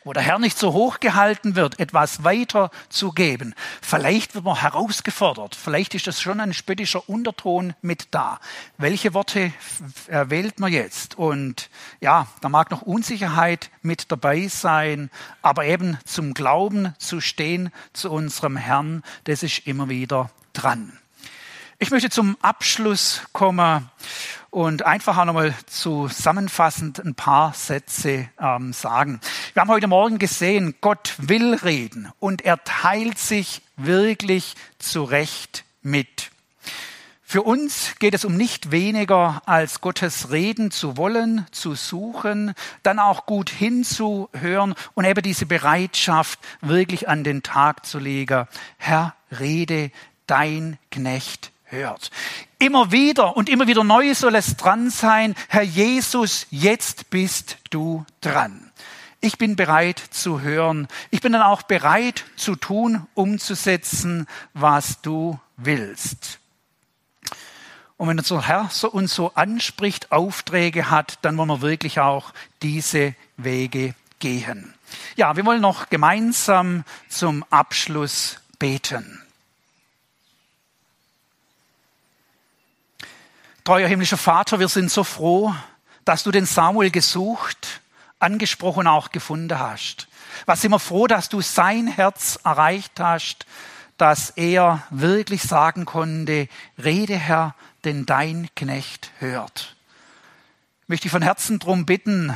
wo 0.03 0.13
der 0.13 0.23
Herr 0.23 0.39
nicht 0.39 0.57
so 0.57 0.73
hoch 0.73 0.99
gehalten 0.99 1.55
wird, 1.55 1.80
etwas 1.80 2.23
weiterzugeben. 2.23 3.55
Vielleicht 3.82 4.36
wird 4.36 4.45
man 4.45 4.59
herausgefordert. 4.59 5.55
Vielleicht 5.55 5.95
ist 5.95 6.07
das 6.07 6.21
schon 6.21 6.39
ein 6.39 6.53
spöttischer 6.53 7.07
Unterton 7.09 7.73
mit 7.82 8.07
da. 8.11 8.39
Welche 8.77 9.13
Worte 9.13 9.51
wählt 10.07 10.59
man 10.59 10.71
jetzt? 10.71 11.17
Und 11.17 11.69
ja, 12.01 12.27
da 12.41 12.49
mag 12.49 12.71
noch 12.71 12.82
Unsicherheit 12.82 13.71
mit 13.82 14.11
dabei 14.11 14.47
sein, 14.47 15.09
aber 15.41 15.65
eben 15.65 15.97
zum 16.05 16.34
Glauben 16.34 16.93
zu 16.97 17.21
stehen 17.21 17.71
zu 17.93 18.11
unserem 18.11 18.57
Herrn, 18.57 19.03
das 19.23 19.43
ist 19.43 19.65
immer 19.67 19.89
wieder 19.89 20.30
dran. 20.53 20.99
Ich 21.82 21.91
möchte 21.91 22.09
zum 22.09 22.36
Abschluss 22.41 23.21
kommen 23.32 23.89
und 24.49 24.86
einfach 24.86 25.17
auch 25.17 25.23
nochmal 25.23 25.55
zusammenfassend 25.65 26.99
ein 26.99 27.15
paar 27.15 27.53
Sätze 27.53 28.27
ähm, 28.38 28.73
sagen. 28.73 29.21
Wir 29.53 29.61
haben 29.61 29.69
heute 29.69 29.88
Morgen 29.88 30.19
gesehen, 30.19 30.75
Gott 30.82 31.15
will 31.19 31.53
reden 31.53 32.11
und 32.19 32.41
er 32.41 32.61
teilt 32.65 33.17
sich 33.17 33.61
wirklich 33.77 34.55
zurecht 34.77 35.63
mit. 35.82 36.32
Für 37.23 37.43
uns 37.43 37.95
geht 37.99 38.13
es 38.13 38.25
um 38.25 38.36
nicht 38.36 38.71
weniger 38.71 39.41
als 39.45 39.80
Gottes 39.80 40.32
Reden 40.32 40.71
zu 40.71 40.97
wollen, 40.97 41.45
zu 41.51 41.75
suchen, 41.75 42.55
dann 42.84 42.99
auch 42.99 43.25
gut 43.25 43.49
hinzuhören 43.49 44.75
und 44.95 45.05
eben 45.05 45.21
diese 45.21 45.45
Bereitschaft 45.45 46.39
wirklich 46.59 47.07
an 47.07 47.23
den 47.23 47.41
Tag 47.41 47.86
zu 47.86 47.99
legen. 47.99 48.49
Herr, 48.77 49.15
rede, 49.32 49.91
dein 50.27 50.77
Knecht 50.91 51.53
hört. 51.72 52.11
Immer 52.59 52.91
wieder 52.91 53.38
und 53.38 53.49
immer 53.49 53.67
wieder 53.67 53.84
neu 53.84 54.13
soll 54.13 54.36
es 54.36 54.57
dran 54.57 54.89
sein, 54.89 55.36
Herr 55.47 55.63
Jesus, 55.63 56.47
jetzt 56.49 57.09
bist 57.09 57.57
du 57.70 58.05
dran. 58.22 58.72
Ich 59.22 59.38
bin 59.38 59.55
bereit 59.55 59.99
zu 60.11 60.41
hören. 60.41 60.88
Ich 61.11 61.22
bin 61.22 61.34
dann 61.34 61.41
auch 61.41 61.63
bereit 61.63 62.24
zu 62.38 62.55
tun, 62.55 63.05
umzusetzen, 63.15 64.28
was 64.53 65.01
du 65.01 65.39
willst. 65.57 66.39
Und 67.97 68.07
wenn 68.07 68.17
unser 68.17 68.47
Herr 68.47 68.70
so 68.72 68.89
uns 68.89 69.13
so 69.13 69.34
anspricht, 69.34 70.13
Aufträge 70.13 70.89
hat, 70.89 71.20
dann 71.22 71.36
wollen 71.38 71.49
wir 71.49 71.61
wirklich 71.61 71.99
auch 71.99 72.34
diese 72.61 73.13
Wege 73.36 73.93
gehen. 74.20 74.74
Ja, 75.17 75.36
wir 75.36 75.45
wollen 75.45 75.61
noch 75.61 75.89
gemeinsam 75.89 76.86
zum 77.09 77.43
Abschluss 77.49 78.38
beten. 78.57 79.22
Treuer 83.70 83.88
himmlischer 83.88 84.17
Vater, 84.17 84.59
wir 84.59 84.67
sind 84.67 84.89
so 84.89 85.03
froh, 85.03 85.53
dass 86.03 86.24
du 86.24 86.32
den 86.32 86.47
Samuel 86.47 86.89
gesucht, 86.89 87.82
angesprochen 88.17 88.88
auch 88.88 89.11
gefunden 89.11 89.59
hast. 89.59 90.07
Was 90.47 90.61
sind 90.61 90.72
wir 90.72 90.80
froh, 90.80 91.05
dass 91.05 91.30
du 91.30 91.41
sein 91.41 91.86
Herz 91.86 92.39
erreicht 92.43 92.99
hast, 92.99 93.45
dass 93.97 94.32
er 94.32 94.82
wirklich 94.89 95.43
sagen 95.43 95.86
konnte, 95.86 96.47
rede 96.84 97.15
Herr, 97.15 97.53
denn 97.84 98.07
dein 98.07 98.49
Knecht 98.55 99.11
hört. 99.20 99.76
Ich 100.82 100.89
möchte 100.89 101.09
von 101.09 101.22
Herzen 101.22 101.59
darum 101.59 101.86
bitten, 101.86 102.36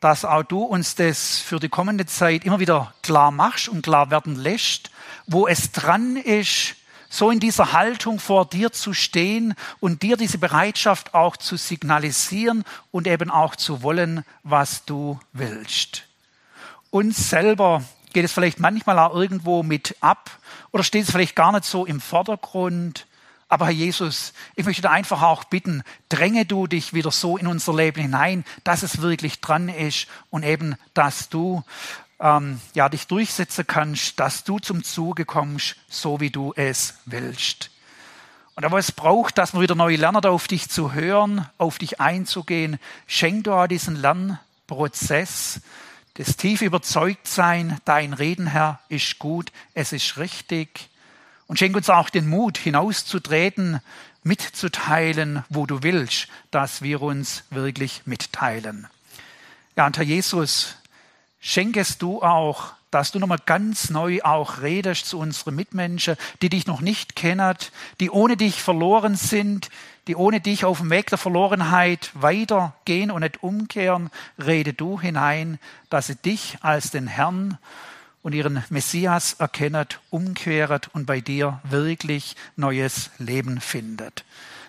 dass 0.00 0.26
auch 0.26 0.42
du 0.42 0.62
uns 0.62 0.94
das 0.94 1.38
für 1.38 1.58
die 1.58 1.70
kommende 1.70 2.04
Zeit 2.04 2.44
immer 2.44 2.60
wieder 2.60 2.92
klar 3.02 3.30
machst 3.30 3.70
und 3.70 3.80
klar 3.80 4.10
werden 4.10 4.36
lässt, 4.36 4.90
wo 5.26 5.48
es 5.48 5.72
dran 5.72 6.16
ist, 6.18 6.76
so 7.10 7.30
in 7.30 7.40
dieser 7.40 7.72
Haltung 7.72 8.20
vor 8.20 8.46
dir 8.46 8.72
zu 8.72 8.94
stehen 8.94 9.54
und 9.80 10.02
dir 10.02 10.16
diese 10.16 10.38
Bereitschaft 10.38 11.12
auch 11.12 11.36
zu 11.36 11.56
signalisieren 11.56 12.64
und 12.92 13.08
eben 13.08 13.30
auch 13.30 13.56
zu 13.56 13.82
wollen, 13.82 14.24
was 14.44 14.84
du 14.84 15.18
willst. 15.32 16.04
Uns 16.90 17.28
selber 17.28 17.82
geht 18.12 18.24
es 18.24 18.32
vielleicht 18.32 18.60
manchmal 18.60 18.98
auch 18.98 19.14
irgendwo 19.14 19.62
mit 19.62 19.96
ab 20.00 20.30
oder 20.70 20.84
steht 20.84 21.04
es 21.04 21.10
vielleicht 21.10 21.36
gar 21.36 21.52
nicht 21.52 21.64
so 21.64 21.84
im 21.84 22.00
Vordergrund. 22.00 23.06
Aber 23.48 23.66
Herr 23.66 23.72
Jesus, 23.72 24.32
ich 24.54 24.64
möchte 24.64 24.82
da 24.82 24.90
einfach 24.90 25.22
auch 25.22 25.42
bitten, 25.42 25.82
dränge 26.08 26.46
du 26.46 26.68
dich 26.68 26.94
wieder 26.94 27.10
so 27.10 27.36
in 27.36 27.48
unser 27.48 27.74
Leben 27.74 28.00
hinein, 28.00 28.44
dass 28.62 28.84
es 28.84 29.02
wirklich 29.02 29.40
dran 29.40 29.68
ist 29.68 30.06
und 30.30 30.44
eben, 30.44 30.76
dass 30.94 31.28
du 31.28 31.64
ähm, 32.20 32.60
ja, 32.74 32.88
dich 32.88 33.06
durchsetzen 33.06 33.66
kannst, 33.66 34.20
dass 34.20 34.44
du 34.44 34.58
zum 34.58 34.84
Zuge 34.84 35.24
kommst, 35.24 35.76
so 35.88 36.20
wie 36.20 36.30
du 36.30 36.52
es 36.54 36.94
willst. 37.06 37.70
Und 38.54 38.64
aber 38.64 38.78
es 38.78 38.92
braucht, 38.92 39.38
dass 39.38 39.54
man 39.54 39.62
wieder 39.62 39.74
neu 39.74 39.96
lernt, 39.96 40.26
auf 40.26 40.46
dich 40.46 40.68
zu 40.68 40.92
hören, 40.92 41.46
auf 41.56 41.78
dich 41.78 42.00
einzugehen. 42.00 42.78
Schenk 43.06 43.44
du 43.44 43.52
auch 43.52 43.66
diesen 43.66 43.96
Lernprozess, 43.96 45.60
das 46.14 46.36
tiefe 46.36 46.66
Überzeugtsein, 46.66 47.78
dein 47.86 48.12
Reden, 48.12 48.48
Herr, 48.48 48.80
ist 48.90 49.18
gut, 49.18 49.50
es 49.72 49.92
ist 49.92 50.18
richtig. 50.18 50.90
Und 51.46 51.58
schenk 51.58 51.74
uns 51.74 51.88
auch 51.88 52.10
den 52.10 52.28
Mut, 52.28 52.58
hinauszutreten, 52.58 53.80
mitzuteilen, 54.22 55.44
wo 55.48 55.64
du 55.64 55.82
willst, 55.82 56.28
dass 56.50 56.82
wir 56.82 57.00
uns 57.00 57.44
wirklich 57.48 58.02
mitteilen. 58.04 58.86
Ja, 59.76 59.86
und 59.86 59.96
Herr 59.96 60.04
Jesus, 60.04 60.76
schenkest 61.40 62.02
du 62.02 62.22
auch, 62.22 62.72
dass 62.90 63.12
du 63.12 63.18
nochmal 63.18 63.38
ganz 63.44 63.90
neu 63.90 64.20
auch 64.22 64.62
redest 64.62 65.06
zu 65.06 65.18
unseren 65.18 65.54
Mitmenschen, 65.54 66.16
die 66.42 66.48
dich 66.48 66.66
noch 66.66 66.80
nicht 66.80 67.14
kennen, 67.14 67.56
die 68.00 68.10
ohne 68.10 68.36
dich 68.36 68.62
verloren 68.62 69.14
sind, 69.14 69.70
die 70.06 70.16
ohne 70.16 70.40
dich 70.40 70.64
auf 70.64 70.78
dem 70.78 70.90
Weg 70.90 71.08
der 71.08 71.18
Verlorenheit 71.18 72.10
weitergehen 72.14 73.10
und 73.10 73.20
nicht 73.20 73.42
umkehren. 73.42 74.10
Rede 74.44 74.72
du 74.72 75.00
hinein, 75.00 75.58
dass 75.88 76.08
sie 76.08 76.16
dich 76.16 76.58
als 76.62 76.90
den 76.90 77.06
Herrn 77.06 77.58
und 78.22 78.34
ihren 78.34 78.64
Messias 78.70 79.34
erkennet, 79.34 80.00
umkehret 80.10 80.90
und 80.92 81.06
bei 81.06 81.20
dir 81.20 81.60
wirklich 81.64 82.36
neues 82.56 83.10
Leben 83.18 83.60
findet. 83.60 84.24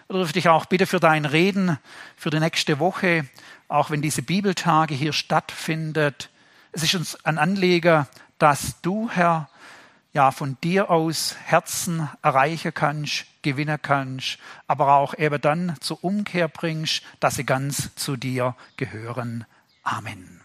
Da 0.08 0.14
dürfte 0.16 0.40
ich 0.40 0.50
auch 0.50 0.66
bitte 0.66 0.86
für 0.86 1.00
dein 1.00 1.26
Reden 1.26 1.78
für 2.16 2.30
die 2.30 2.40
nächste 2.40 2.80
Woche, 2.80 3.26
auch 3.68 3.90
wenn 3.90 4.02
diese 4.02 4.22
Bibeltage 4.22 4.94
hier 4.94 5.14
stattfindet. 5.14 6.30
Es 6.72 6.84
ist 6.84 6.96
uns 6.96 7.26
ein 7.26 7.38
Anleger, 7.38 8.08
dass 8.38 8.82
du, 8.82 9.10
Herr, 9.10 9.50
ja, 10.14 10.32
von 10.32 10.58
dir 10.64 10.90
aus 10.90 11.36
Herzen 11.46 12.10
erreichen 12.22 12.74
kannst, 12.74 13.26
gewinnen 13.42 13.80
kannst, 13.82 14.40
aber 14.68 14.94
auch 14.96 15.14
eben 15.18 15.40
dann 15.42 15.76
zur 15.80 16.04
Umkehr 16.04 16.48
bringst, 16.48 17.04
dass 17.20 17.36
sie 17.36 17.46
ganz 17.46 17.96
zu 17.96 18.18
dir 18.18 18.56
gehören. 18.78 19.46
Amen. 19.84 20.41